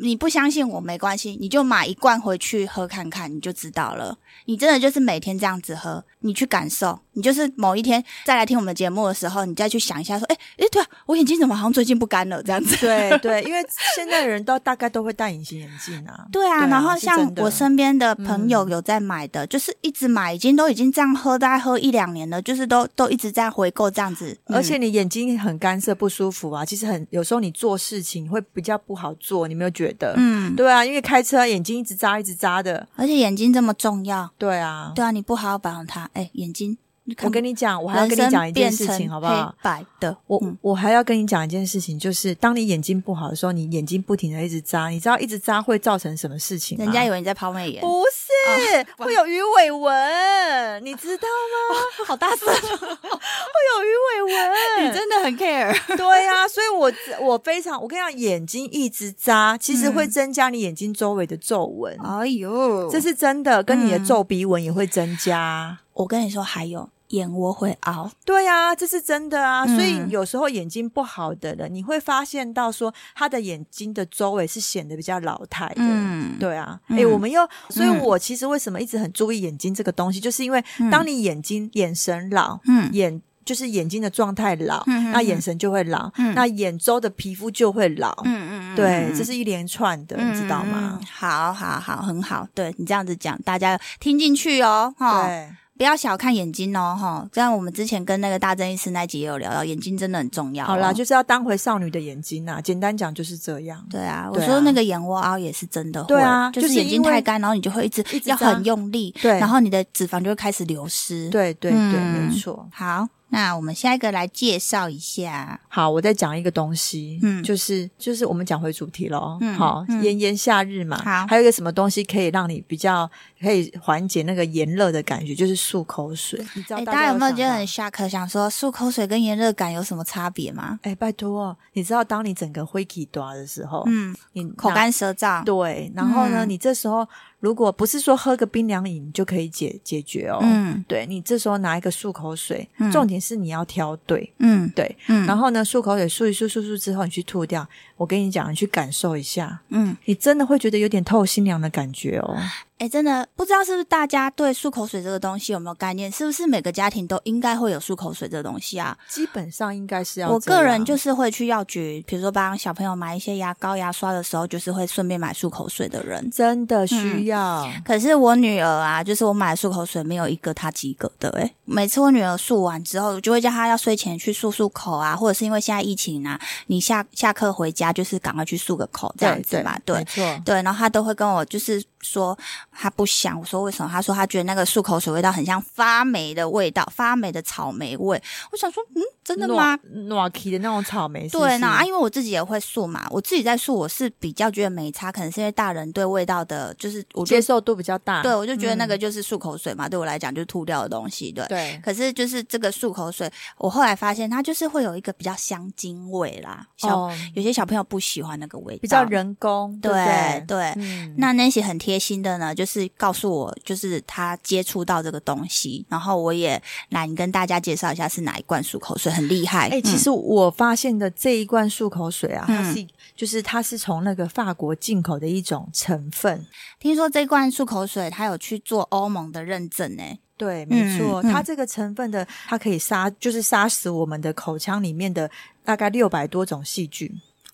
[0.00, 4.18] 你不相信我没关系，你就买一罐回去喝看看，你就知道了。
[4.46, 12.74] 你真的就是每天这样子喝，你去感受，你就是某一天再来听我们的节目的时候，你再去想一下，说，哎哎，对啊，我眼睛怎么好像最近不干了这样子？
[12.78, 13.62] 对 对，因为
[13.94, 16.24] 现在的人都大概都会戴隐形眼镜啊。
[16.32, 24.34] 对啊，然后像我身边的朋友有在买的，就是一直买，已经都已经这样喝，大概喝一两年了，就是都都一直在回购这样子。
[24.46, 30.14] 而且你眼睛很干涩不舒服啊，其实很有时候你做事情会比较不好做，你没有觉得？
[30.16, 34.30] 嗯，对啊，因为开车眼睛一直眨一直眨的，而且眼睛这么重要。
[34.38, 36.78] 对啊，对啊，你不好好保养它，哎，眼睛。
[37.22, 39.54] 我跟你讲，我还要跟你讲一件事情，好不好？
[39.62, 46.84] 白的，我、嗯、我还要跟你讲一件事情，就是当你眼睛不好的时候，你眼睛不停的一直扎，你知道一直扎会造成什么事情吗？
[46.84, 51.80] 人家以为你在抛媚眼，不是，哦、会有鱼尾纹，你知道吗？
[52.00, 54.50] 哦、好大声， 会有鱼尾纹，
[54.86, 55.96] 你真的很 care。
[55.96, 61.96] 对呀、啊，所以我我非常，我跟你讲，眼睛一直扎，其实会增加你眼睛周围的皱纹。
[62.04, 65.78] 哎呦，这是真的，跟你的皱鼻纹也会增加。
[65.78, 66.88] 嗯、我跟你说，还有。
[67.10, 69.64] 眼窝会凹，对呀、啊，这是真的啊。
[69.64, 75.74] 嗯、所以有时候眼睛不好的人，你会发现到说他的眼睛的周围是显得比较老态的。
[75.78, 76.78] 嗯，对啊。
[76.84, 91.00] 哎、嗯欸，我们又，所以我其实为什么一直很注意眼睛这个东西，嗯、就是因为当你眼睛眼神老，嗯，眼就是眼睛的状态老，嗯，那眼神就会老，嗯，那眼周的皮肤就会老，嗯嗯，对，这是一连串的，嗯、你知道吗？
[91.10, 95.26] 好好好，很好，对你这样子讲，大家听进去哦，哈。
[95.26, 95.50] 对。
[95.80, 97.26] 不要小看眼睛哦，哈！
[97.32, 100.68] 这样我们之前跟那个大正医师那集也有聊到，眼睛真的很重要、哦。
[100.68, 102.60] 好啦，就是要当回少女的眼睛呐、啊。
[102.60, 103.82] 简单讲就是这样。
[103.88, 111.30] 对啊，我说那个眼窝凹也是真的会，对啊，就是眼睛太干，然后你就会一直要很用力，对，然后你的脂肪就会开始流失。
[111.30, 112.68] 对对对，嗯、没错。
[112.70, 113.08] 好。
[113.32, 115.60] 那我们下一个来介绍一下。
[115.68, 119.38] 好，我再讲一个东西，嗯，就是就是我们讲回主题喽。
[119.40, 123.08] 嗯，好，嗯、炎炎夏日嘛，好，还有一个什么东西可以让你比较
[123.40, 126.38] 可以缓解那个炎热的感觉，就是漱口水。
[126.54, 128.08] 你知道大家有没有觉得很 shock？
[128.08, 130.78] 想说漱口水跟炎热感有什么差别吗？
[130.82, 137.06] 哎，拜托，你知道当你整个灰气多的时候，嗯，你口干舌燥，对，然后呢，嗯、你这时候。
[137.40, 147.66] 如果不是说喝个冰凉饮就可以解解决哦，嗯，对，你这时候拿一个漱口水，嗯，重点是你要挑对，嗯，对，嗯，然后呢，漱口水漱一漱漱漱之后，你去吐掉。
[148.00, 152.34] 我跟你讲，你去感受一下，嗯，你真的会觉得有点透心凉的感觉哦。
[152.78, 156.10] 哎，真的不知道是不是大家对漱口水这个东西有没有概念？
[156.10, 158.96] 是不是每个家庭都应该会有漱口水这个东西啊？
[159.06, 160.30] 基本上应该是要。
[160.30, 166.30] 我个人就是会去药局，比如说帮小朋友买一些牙膏、牙刷的时候，就是会顺便买漱口水的人。
[166.30, 167.66] 真的需要。
[167.66, 171.28] 嗯、可是我女儿啊，就是我买漱口水没有一个她及格的。
[171.38, 179.78] 哎，每次我女儿漱完之后，就会叫她要睡前去漱漱口啊，或者是因为现在疫情啊，你下下课回家就是赶快去漱个口这样子嘛。
[179.84, 180.42] 对，没错。
[180.44, 181.82] 对，然后他都会跟我就是。
[182.02, 182.34] 说
[182.72, 183.90] 他不想，我说为什么？
[183.92, 188.20] 他说他觉得那个漱口水味道很像发霉的味道，发霉的草莓味。
[188.50, 189.78] 我想说，嗯，真的吗？
[190.06, 191.38] 暖气的那种草莓是是。
[191.38, 198.22] 对，那啊，因为我自己也会漱嘛，我自己在漱，我是比较觉得没差，可能是因为大人对味道的，就是我接受度比较大。
[198.22, 201.30] 对，我就觉得那个就是漱口水嘛，嗯、对我来讲就是吐掉的东西。
[201.30, 201.78] 对，对。
[201.84, 206.66] 可是就是这个漱口水，我后来发现它就是会有一个比较香精味啦。
[206.78, 209.78] 小、哦、有些小朋友不喜欢那个味道，比较人工。
[209.80, 210.74] 对对，对，对。
[210.76, 212.88] 嗯、那那些很贴心的呢，就是。
[212.96, 219.68] 告诉我，就是他接触到这个东西，然后我也来跟大家介绍一下是哪一罐漱口水，很厉害。
[219.68, 226.44] 哎、欸，其实我发现的这一罐漱口水啊，嗯、它是就是它是从那个法国进口的一种成分。
[226.78, 230.02] 听说这罐漱口水它有去做欧盟的认证呢？
[230.36, 235.30] 对，没错，嗯、它这个成分的它可以杀，就是杀死我们的口腔里面的
[235.64, 237.10] 大概六百多种细菌。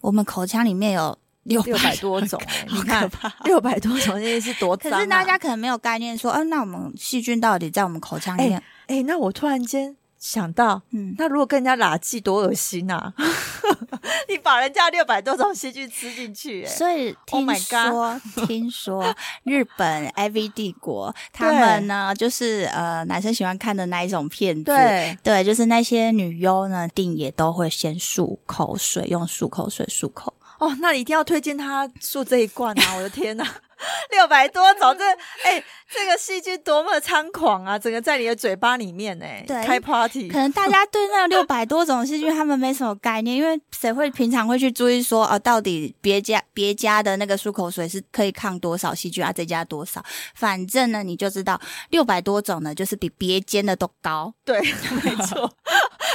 [0.07, 1.17] 我们口腔里面有。
[1.47, 4.97] 六百多种，好可怕，六百多种，这是多脏啊！
[4.97, 8.59] 可是大家可能没有概念，说，嗯、啊，那我们细菌到底在我们口腔里面？
[8.89, 13.15] 哎、欸欸，那我突然间想到，嗯，那如果跟人家喇记多恶心啊！
[14.29, 30.35] 你把人家六百多种细菌吃进去、欸，所以听说，oh、听说 日本 AV 帝国他们呢，就是呃，男生喜欢看的那一种片子，对对，就是那些女优呢，定也都会先漱口水，用漱口水漱口。
[30.59, 32.97] 哦，那你一定要推荐他漱这一罐啊！
[32.97, 33.47] 我的天哪，
[34.11, 35.05] 六百多种，这
[35.45, 37.79] 哎、欸，这个细菌多么猖狂啊！
[37.79, 40.29] 整个在你的嘴巴里面呢，对，开 party。
[40.29, 49.33] 可能大家对那六百多种细菌他们没什么概念，因为谁会平常会去注意说，哦，到底别家别家的那个漱口水是可以抗多少细菌啊？
[49.33, 50.05] 这家多少？
[50.35, 51.61] 反正呢，你就知道
[51.91, 54.33] 六百多种呢，就是比别间的都高。
[54.45, 54.61] 对，
[55.03, 55.53] 没错。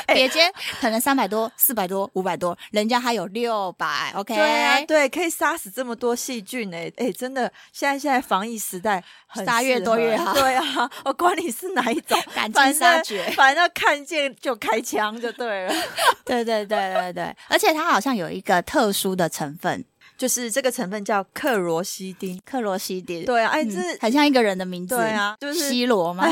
[0.07, 4.35] 别间可能三百多、四百多、五百多，人家还有六百，OK？
[4.35, 9.03] 对啊，对，可以杀死这么多细菌呢、欸、诶、欸、真的，现在现在防疫时代，
[9.45, 10.33] 杀越多越 好。
[10.33, 15.73] 对啊，我管你是哪一种， 赶尽杀绝， 反正看见就开枪就对了。
[16.25, 19.83] 对对对对对，而且它好像有一个特殊的成分，
[20.21, 22.39] 就是这个成分叫克罗西丁。
[22.45, 26.23] 克罗西丁，对啊，哎，这、嗯、很像一个人的名字，对啊，就是西罗吗？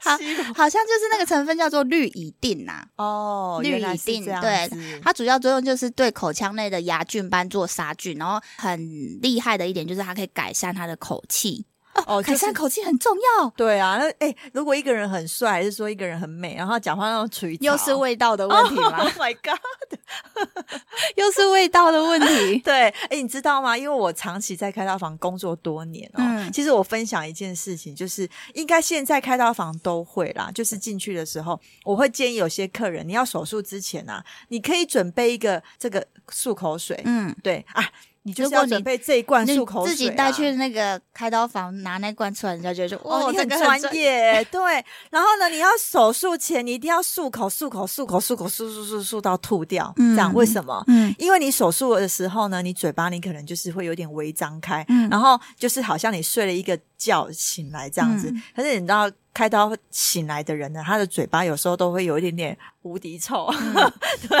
[0.00, 0.12] 好，
[0.54, 2.82] 好像就是那个成分叫做氯乙定呐。
[2.96, 4.70] 哦，氯乙定，对，
[5.02, 8.80] 它主要作用就是对口腔内的牙菌斑做杀菌，然后很
[9.20, 11.66] 厉害的一点就是它可以改善它的口气。
[12.06, 13.48] 哦，改善口气很重要。
[13.50, 18.98] 对啊，那哎，如果一个人很帅，还是说一个人很美，然后讲话那种锤，又是味道的问题吗？
[19.02, 19.98] Oh my god，
[21.16, 22.58] 又是味道的问题。
[22.60, 23.76] 对，哎，你知道吗？
[23.76, 26.18] 因为我长期在开刀房工作多年哦。
[26.18, 37.00] 嗯，其实我分享一件事情，就是应该现在开刀房都会啦，就是进去的时候，我会建议有些客人，你要手术之前啊，你可以准备一个这个漱口水。
[37.04, 37.84] 嗯，对啊。
[38.24, 44.60] 你就是要准备这一罐漱口水，啊，自己带去那个开刀房拿那罐出来，人家就说：“哦，你很专业。”对。
[45.10, 49.92] 然后呢，你要手术前，你一定要漱口，漱口，漱口，漱口，漱漱漱漱到吐掉。
[49.96, 50.84] 嗯，这样为什么？
[50.86, 58.30] 嗯，因为你手术的时候呢，你嘴巴你可能就是会有点微张开，嗯，然后就是好像你睡了一个觉醒来这样子。
[58.30, 59.10] 嗯，可是你知道。
[59.34, 63.74] 开刀醒来的人呢，他的嘴巴有时候都会有一点点无敌臭，嗯、
[64.28, 64.38] 对，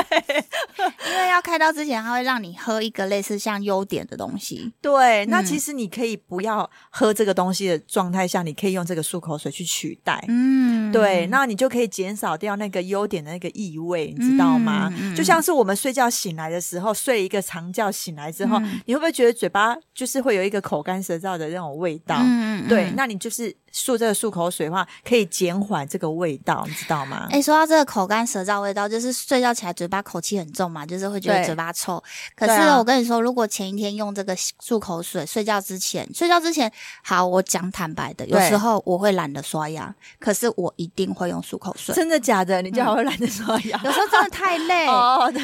[1.10, 4.70] 因为要开刀之前，他会让你喝一个类似像优点的东西。
[4.82, 10.22] 对，那其实你可以不要喝这个东西的状态下，你可以用这个漱口水去取代。
[10.28, 14.92] 嗯，对，那你就可以减少掉那个优点的那个异味，你知道吗？
[14.94, 22.18] 嗯、就像是我们睡觉醒来的时候，睡一个长觉醒来之后，嗯、你会不会觉得嘴巴就是会有一个口干舌燥的那种味道？
[22.20, 27.28] 嗯嗯，对，那你就是漱这个漱口水的话，可以减缓这个味道，你知道吗？
[27.30, 32.02] 哎，说到这个口干舌燥味道，就是睡觉起来嘴巴口气很重嘛，就是会觉得嘴巴臭。
[32.36, 36.70] 可是我跟你说，如果前一天用这个漱口水，睡觉之前，睡觉之前，
[37.02, 41.94] 好，我讲坦白的，有时候我会懒得刷牙，可是我一定会用漱口水。
[41.94, 42.60] 真的假的？
[42.62, 43.80] 你就还会懒得刷牙？
[43.84, 45.42] 有时候真的太累 哦，对。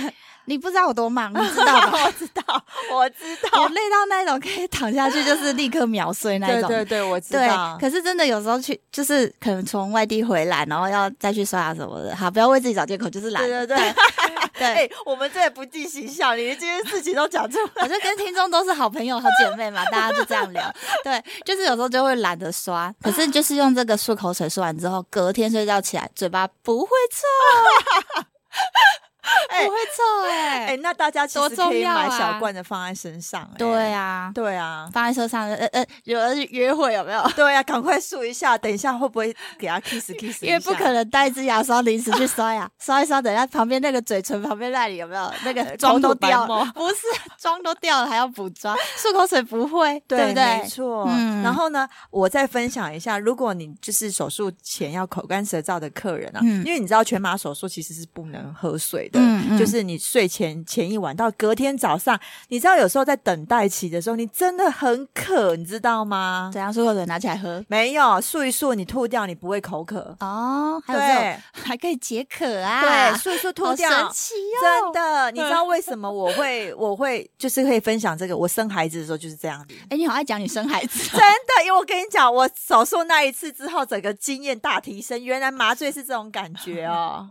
[0.49, 1.93] 你不知道我多忙，你知道吗？
[2.05, 6.67] 我知道，我知道，我累到那种可以躺下去就是立刻秒睡那种。
[6.71, 7.77] 对对对，我知道。
[7.79, 13.43] 对，可是真的有时候去，就是可能从外地回来，然后要再去刷牙什么的，好，不要为自己找借口，就是懒。
[13.43, 13.95] 对对对，
[14.59, 20.75] 对、欸，我们这也不计形象，你这些事情都讲出来，我就跟听众都是好朋友、好姐妹嘛，大家就这样聊。
[21.05, 28.23] 对，就是有时候就会懒得刷，可是就是用这个漱口水漱完之后，隔天睡觉起来嘴巴不会臭。
[29.51, 33.59] 欸、 不会臭哎、欸，哎、欸，那大家其实可以买小罐的放在身上、欸。
[33.59, 37.23] 对啊，对啊，放在身上，呃呃，有人约会有没有？
[37.37, 40.43] 对啊，赶快漱一下，等一下会不会给他 kiss kiss？
[40.43, 46.65] 因为不可能带一支牙刷临时去刷牙， 刷一刷，等一下旁边那个嘴唇旁边那里有没有那个妆都掉了？
[46.75, 46.97] 不是
[47.39, 50.45] 妆都掉了还要补妆，漱口水不会，对，对不对？
[50.59, 51.07] 没错。
[51.09, 51.43] 嗯。
[51.43, 59.18] 然后呢，我再分享一下，如果你就是手术前要口干舌燥的客人啊，嗯、因为你知道全麻手术其实是不能喝水的。
[59.19, 66.51] 嗯，嗯，就是你睡前前一晚到隔天早上，你知道有时候在等待期的时候，你真的很渴，你知道吗？
[66.53, 67.65] 怎样漱口水拿起来喝？
[67.69, 70.83] 没有，漱一漱你吐掉，你不会口渴哦。
[70.87, 72.81] 还有这种还可以解渴啊？
[72.81, 74.93] 对，漱一漱吐掉，神奇哦！
[74.93, 78.37] 真的，你知道为什么我会 我会就是可以分享这个？
[78.37, 79.75] 我生孩子的时候就是这样子。
[79.91, 85.23] 哎，你好爱讲你生孩子， 真的，因为我跟你讲，我手术那一次之后，整个经验大提升。
[85.23, 87.29] 原来麻醉是这种感觉哦。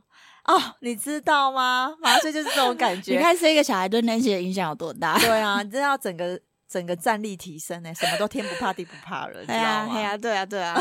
[0.48, 1.94] 哦，你知道吗？
[2.02, 3.12] 麻醉就是这种感觉。
[3.14, 5.18] 你看生一个小孩对那些影响有多大？
[5.20, 6.40] 对啊，你知道整个
[6.70, 9.88] 整个战力提升呢，什么都天不怕地不怕了， 知道吗？
[9.94, 10.76] 对啊，对啊，对啊，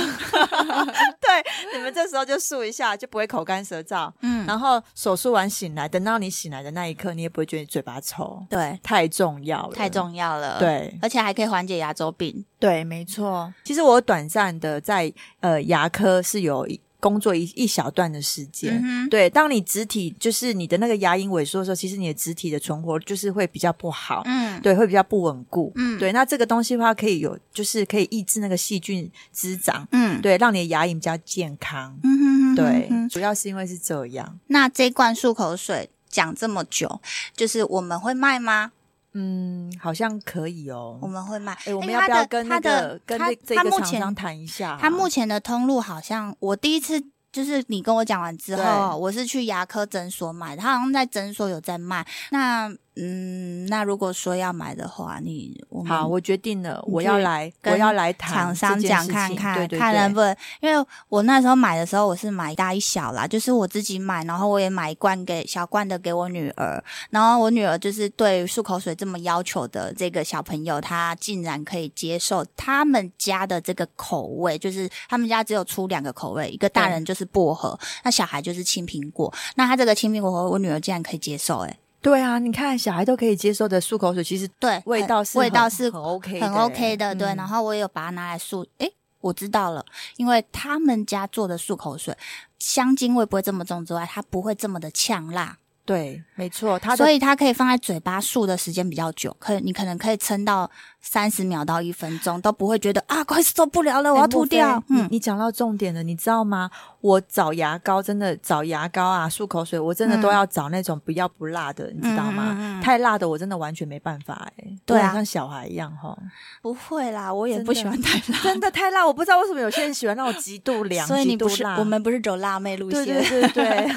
[1.20, 4.12] 对，你们这时候就漱一下，就不会口干舌燥。
[4.20, 8.44] 嗯，然后手术完醒来，等到你醒来的那一刻，你也不会觉得你嘴巴臭。
[8.48, 10.58] 对，太重要了，太重要了。
[10.60, 12.44] 对，而且还可以缓解牙周病。
[12.58, 13.52] 对，没错。
[13.64, 16.66] 其实我短暂的在呃牙科是有。
[16.98, 26.12] 工作一一小段的时间，嗯、对，当你肢体就是你的那个牙龈萎缩的时候，其实你的肢体的存活就是会比较不好，嗯，对，会比较不稳固，嗯，对。
[26.12, 34.38] 那这个东西的话，可以有，就是可以抑制那个细菌滋长，嗯，对，让你的牙龈比较健康，嗯哼哼哼对，主要是因为是这样。
[34.46, 37.00] 那这罐漱口水讲这么久，
[37.36, 38.72] 就是我们会卖吗？
[39.18, 40.98] 嗯，好像可以哦。
[41.00, 41.56] 我们会卖。
[41.64, 44.76] 哎，我们要不要跟那个跟这这个厂商谈一下？
[44.78, 47.02] 他目前的通路好像，我第一次
[47.32, 52.06] 就是你跟我讲完之后，我是去牙科诊所买，他好像在诊所有在卖。
[52.30, 87.26] 那嗯，那如果说要买的话，你我好，我决定了，我要来，我要来谈厂商讲看看，看能不能，因为我那时候买的时候，我是买一大一小啦，就是我自己买，然后我也买一罐给小罐的给我女儿，然后我女儿就是对漱口水这么要求的这个小朋友，她竟然可以接受他们家的这个口味，就是他们家只有出两个口味，一个大人就是薄荷，那小孩就是青苹果，那他这个青苹果和我女儿竟然可以接受，欸，诶对啊，你看小孩都可以接受的漱口水，其实对味道是味道是很 OK 很 OK 的，对。
[87.34, 89.84] 然后我也有把它拿来漱，诶，我知道了，
[90.16, 92.16] 因为他们家做的漱口水
[92.60, 95.58] 香精味不会这么重之外，它不会这么的呛辣。
[95.84, 100.70] 对，没错，它所以它可以放在嘴巴漱的时间比较久，可以你可能可以撑到。
[101.00, 104.82] 三十秒到一分钟都不会觉得啊，快受不了了，我要吐掉。
[104.88, 106.70] 嗯，你你讲到重点了，你知道吗？
[107.00, 112.80] 我找牙膏真的找牙膏啊，漱口水，我真的都要找那种不要不辣的，你知道吗？
[112.82, 114.64] 太辣的我真的完全没办法哎。
[114.84, 116.16] 对啊，像小孩一样哈。
[116.60, 121.06] 不会啦，我也不喜欢太 辣，真的太辣，我不知道为什么有些人喜欢那种极度 凉。
[121.06, 123.96] 所以你不是我们不是走辣妹路线，对对对对。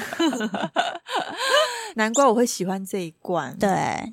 [1.96, 3.54] 难怪我会喜欢这一罐。
[3.58, 3.68] 对，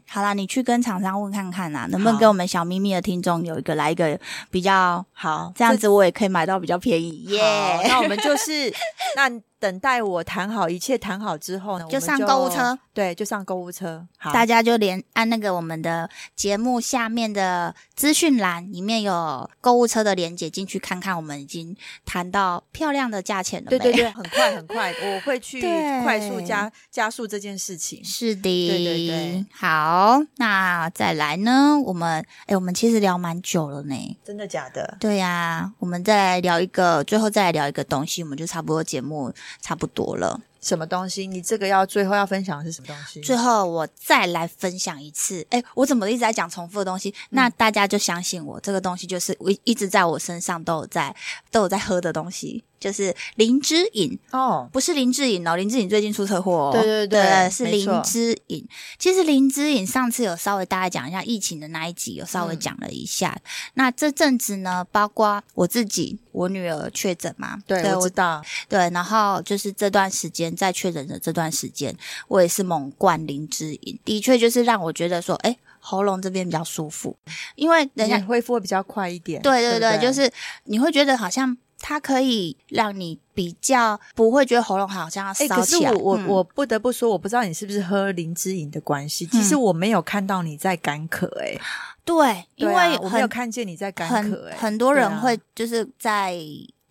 [0.08, 2.94] 好啦，你去跟厂商问看看呐，能不能给我们小秘密。
[2.94, 4.20] 的听众有一个来一个
[4.50, 7.42] 比较好，这样子我也可以买到比较便宜耶。
[7.44, 8.74] Yeah 那我们就是
[9.16, 9.30] 那。
[9.60, 12.78] 等待我谈好一切谈好之后呢，就上购物车。
[12.94, 14.08] 对，就上购物车。
[14.18, 21.16] 好，大家就连按那个我们的节目下面的资讯栏里面有购物车的连接，进去看看。
[21.16, 23.70] 我们已经谈到漂亮的价钱了。
[23.70, 25.62] 对对对， 很快很快，我会去
[26.04, 28.04] 快速加加速这件事情。
[28.04, 29.46] 是的，对对对。
[29.52, 31.80] 好，那再来呢？
[31.86, 34.18] 我们哎，我们其实聊蛮久了呢。
[34.26, 34.98] 真的假的？
[35.00, 39.32] 对呀、啊，我们再来聊一个，最后再来聊一个东西，我们就差不多节目。
[39.62, 41.28] 差不多了，什么东西？
[41.28, 43.22] 你这个要最后要分享的是什么东西？
[43.22, 45.46] 最后我再来分享一次。
[45.50, 47.10] 哎，我怎么一直在讲重复的东西？
[47.10, 51.16] 嗯、那大家就相信我，这个东西就是我一直在我身上都有在
[51.52, 52.64] 都有在喝的东西。
[52.80, 58.68] 就是林志颖哦，不是林志颖哦，林志颖最近出车祸哦，对对对，对是林志颖。
[59.00, 63.32] 其实林志颖上次有稍微大家讲一下疫情的那一集，有稍微讲了一下。
[63.36, 63.42] 嗯、
[63.76, 71.96] 那这阵子呢，包括我自己，我女儿确诊嘛，对，对我知道，对，然后就是这段时间在确诊的这段时间，
[72.28, 77.18] 我也是猛灌林志颖，的确就是让我觉得说，哎，喉咙这边比较舒服，
[77.56, 79.42] 因为人家恢复会比较快一点。
[79.42, 80.32] 对对对，对对就是
[80.66, 81.58] 你会觉得好像。
[81.80, 85.56] 它可以让你比较不会觉得喉咙好像要烧起来。
[85.56, 89.26] 欸、可是我我、嗯、我不得不说，我不知道你是不是喝灵芝饮的关系。
[89.28, 91.62] 其实我没有看到你在干咳、欸，哎、嗯，
[92.04, 96.36] 对，因为、啊、我没有看见你在干咳、欸，哎，很多人会就是在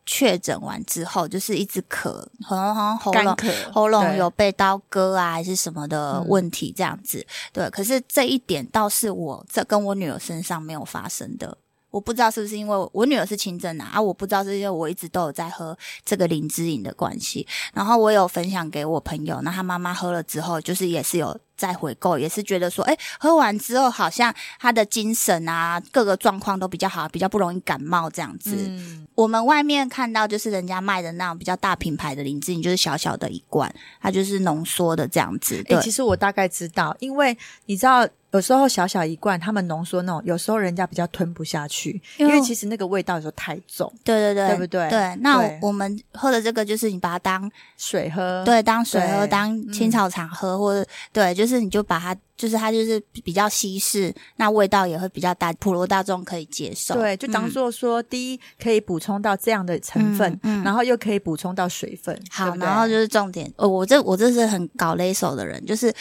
[0.08, 2.10] 确诊完之后，就是一直咳，
[2.44, 7.18] 喉咙好像喉咙咳喉咙有被刀割啊，还是什么的问题这样子。
[7.52, 11.58] 对，对，可是这一点倒是我在跟我女儿身上没有发生的。
[11.96, 15.74] 我不知道是不是因为我女儿是轻症啊，啊，我不知道是因为我一直都有在喝
[16.04, 21.40] 这个灵芝饮的关系，然后我有分享给我朋友，那他妈妈喝了之后，就是也是有。
[21.56, 28.54] 再回购也是觉得说，哎，喝完之后好像他的精神啊，各个状况都比较好，比较不容易感冒这样子。
[28.54, 35.62] 嗯，我们外面看到就是人家卖的那种比较大品牌的灵芝饮，就是小小的一罐，它就是浓缩的这样子。
[35.64, 43.90] 对，其实我大概知道，因为你知道有时候小小一罐，他们浓缩那种，有时候人家比较吞不下去，因为，其实那个味道有时候太重。
[44.04, 44.90] 对对对，对不对？
[44.90, 45.16] 对。
[45.20, 51.45] 那我们喝的这个就是你把它当水喝，对，当水喝，当青草茶喝，嗯、或者对，就是。
[51.46, 56.94] 就是你就把它，就是它就是比较稀释，那味道也会比较大，普罗大众可以接受。
[56.94, 62.20] 对，就当做说，嗯、第一可以补充到这样的成分，嗯嗯、然后又可以补充到水分。
[62.30, 65.94] 好，对对然后就是重点，哦，我这我这是很搞勒手的人，就是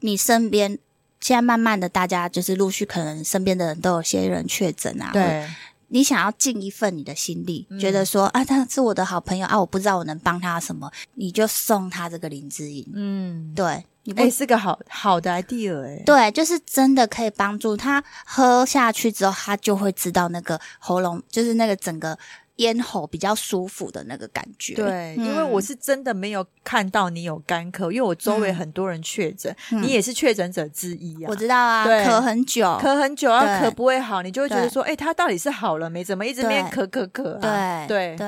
[0.00, 0.78] 你身边
[1.20, 5.48] 现在慢慢的大家就是陆续可能身边的人都有些人确诊啊，对。
[5.90, 12.86] 你想要尽一份你的心力，嗯、觉得说啊，他是我的好朋友啊，我不知道我能帮他什么，你就送他这个林芝饮。
[12.94, 16.02] 嗯，对，你是个好好的 idea 哎、欸。
[16.06, 22.18] 对，就是真的可以帮助他喝下去之后，他就会知道那个喉咙，就是那个整个。
[22.60, 31.28] 咽喉比较舒服的那个感觉，对，嗯、因为我是真的没有看到你有干咳，因为我周围很多人确诊，嗯、你也是确诊者之一啊。
[31.28, 36.04] 我知道啊，对咳很久，咳很久，要咳不会好，你就会觉得说，哎，他到底是好了没？
[36.04, 37.38] 怎么一直没咳咳咳？
[37.38, 38.26] 对对对。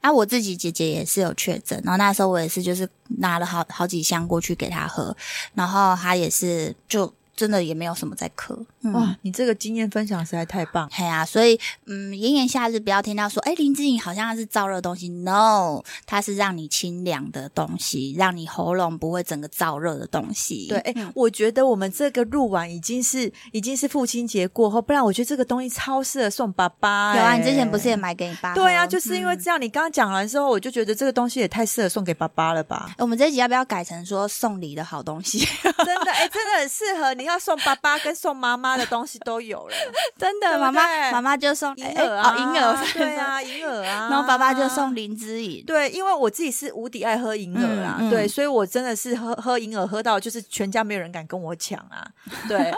[0.00, 2.86] 啊，我自己姐姐也是有确诊，然后那时候我也是就是
[3.18, 5.16] 拿了好好几箱过去给她喝，
[5.54, 7.10] 然后她也是就。
[7.36, 9.16] 真的也没有什么在咳，嗯、哇！
[9.22, 20.66] 你这个经验分享实在太棒，对啊，所以嗯，炎炎夏日不要听到说，哎，林志颖好像是燥热东西，no，它是让你清凉的东西，让你喉咙不会整个燥热的东西。
[20.68, 27.16] 对，哎，嗯、我觉得我们这个录完已经是已经是父亲节过后，不然我觉得这个东西超适合送爸爸。
[27.16, 28.54] 有啊，你之前不是也买给你爸？
[28.54, 32.94] 对啊，就是因为这样，你刚刚讲完之后，我就觉得这个东西也太适合送给爸爸了吧？
[32.98, 35.38] 我们这一集要不要改成说送礼的好东西？
[35.62, 37.30] 真的，哎，真的很适合你。
[37.30, 39.74] 要送爸爸跟送妈妈的东西都有了，
[40.18, 52.06] 真的，妈妈妈妈就送银耳啊，银耳，对啊，银耳啊， 然后爸爸就送灵芝饮，对，因为我自己是无敌爱喝银耳啊，对，所以我真的是喝喝银耳喝到就是全家没有人敢跟我抢啊，
[52.48, 52.70] 对，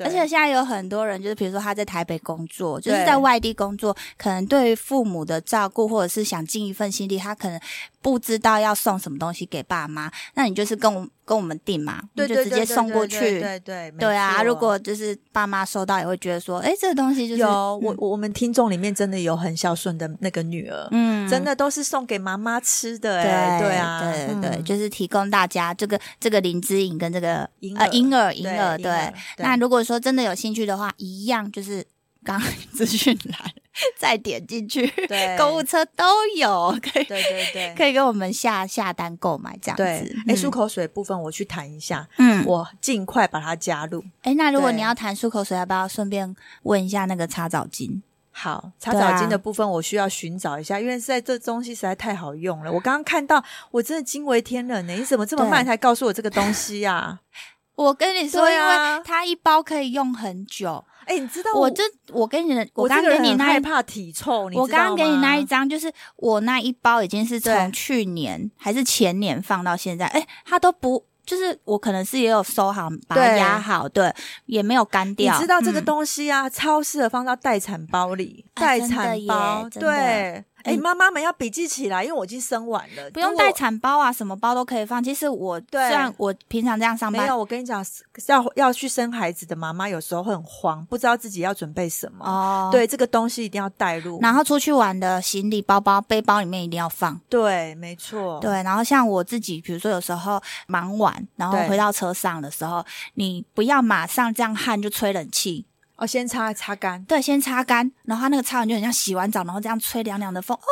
[0.00, 7.60] 而且现在有很多人就是比如说他在台北工作，就是在外地工作，可能对于父母的照顾或者是想尽一份心力，他可能。
[8.04, 13.18] 不知道要送什么东西给爸妈，那你就是跟我跟我们订嘛，对就直接送过去。
[13.18, 14.42] 对对对，对啊。
[14.42, 17.48] 如果就是爸妈收到，也会觉得说，哎，这个东西就是有
[17.82, 29.12] 我我们听众里面真的有很孝顺的那个女儿，嗯，真的都是送给妈妈吃的，哎，对啊，对对对，就是提供大家这个这个灵芝饮跟这个银耳银耳银耳，对。
[29.38, 31.84] 那如果说真的有兴趣的话，一样就是
[32.22, 33.52] 刚刚 资讯栏。
[33.98, 36.04] 再点进去，对，购物车都
[36.36, 39.82] 有，可以，对对对，可以给我们下下单购买这样子。
[39.82, 44.04] 哎、嗯，漱口水部分我去谈一下，嗯，我尽快把它加入。
[44.22, 48.00] 哎，那如果你要谈漱口水，要不要顺便问一下那个擦澡巾？
[48.36, 52.72] 好，擦澡巾的部分我需要寻找一下，啊、因为在这东西实在太好用了。
[52.72, 54.92] 我刚刚看到，我真的惊为天人呢！
[54.92, 57.20] 你怎么这么慢才告诉我这个东西呀、啊？
[57.76, 60.84] 我跟你说，啊、因为它一包可以用很久。
[61.06, 61.82] 哎、欸，你知道我，我这
[62.12, 64.50] 我跟你的，我刚给你那害怕体臭？
[64.54, 71.04] 我刚刚给你那一张，就是我那一包已经是从去年还是前年放到现在，哎欸，它都不。
[71.26, 75.34] 就是我可能是也有收好，把它压好，对，也没有干掉。
[75.34, 80.44] 你知道这个东西啊，嗯、超适合放到待产包里，待产包，对。
[80.64, 85.02] 哎，妈妈们要笔记起来，因为我已经生完了，不用带产包啊，什么包都可以放。
[85.02, 87.84] 其实我虽然我平常这样上班，没有，我跟你讲，
[88.28, 92.24] 要要去生孩子的妈妈有时候会很慌，不知道自己要准备什么。
[92.24, 94.18] 哦，对，这个东西一定要带入。
[94.20, 97.20] 然后出去玩的行李包包、背包里面一定要放。
[97.28, 98.40] 对，没错。
[98.40, 102.84] 对，然后像我自己，比如说有时候忙完，然后回到车上的时候，
[103.14, 105.66] 你不要马上这样汗就吹冷气。
[105.96, 110.66] 哦，先擦擦干，对，先擦干，然后它那个擦完就很像洗完澡，然后这样吹凉凉的风，哦，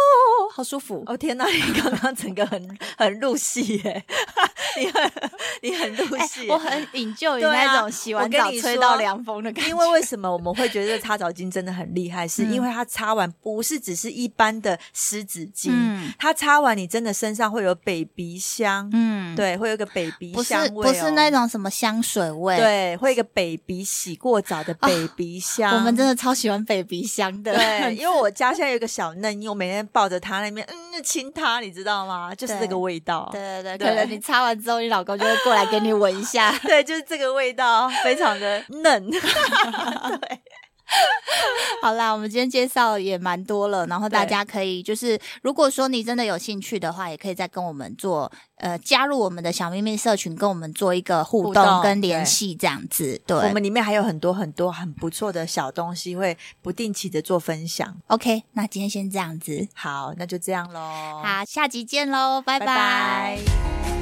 [0.53, 1.03] 好舒服。
[1.07, 4.05] 哦天哪，你刚刚整个很很入戏耶，
[4.77, 5.13] 你很
[5.63, 9.71] 你很入戏，我很引咎于那种洗完澡吹到凉风的感觉。
[9.71, 12.27] 因为为什么我们会觉得擦澡巾真的很厉害？
[12.27, 25.03] 是因为它擦完不是只是一般的湿纸巾，嗯，它擦完你真的身上会有 baby 香，嗯，对，会有个 baby 香味，不是那种什么香水味，对，会有个 baby 洗过澡的 baby。
[25.15, 27.55] 鼻香，我们真的超喜欢 baby 香的。
[27.55, 32.35] 对， 因为我家现在有一个小嫩婴，我每天抱着他那边，嗯，亲他，你知道吗？
[32.35, 33.29] 就是这个味道。
[33.31, 36.53] 对对对，对可能你擦完之后，你老公就会过来给你闻一下。
[36.65, 39.11] 对，就是这个味道，非常的嫩。
[39.11, 39.21] 对。
[41.83, 53.21] 好啦，我们今天介绍也蛮多了，然后大家可以就是，如果说你真的有兴趣的话，也可以再跟我们做呃加入我们的小秘密社群，跟我们做一个互动跟联系这样子。
[53.27, 57.97] 对，我们里面还有很多很多很不错的小东西，会不定期的做分享。
[58.07, 60.81] OK，那今天先这样子，好，那就这样喽。
[61.25, 62.67] 好，下集见喽，拜拜。
[62.67, 64.02] 拜拜。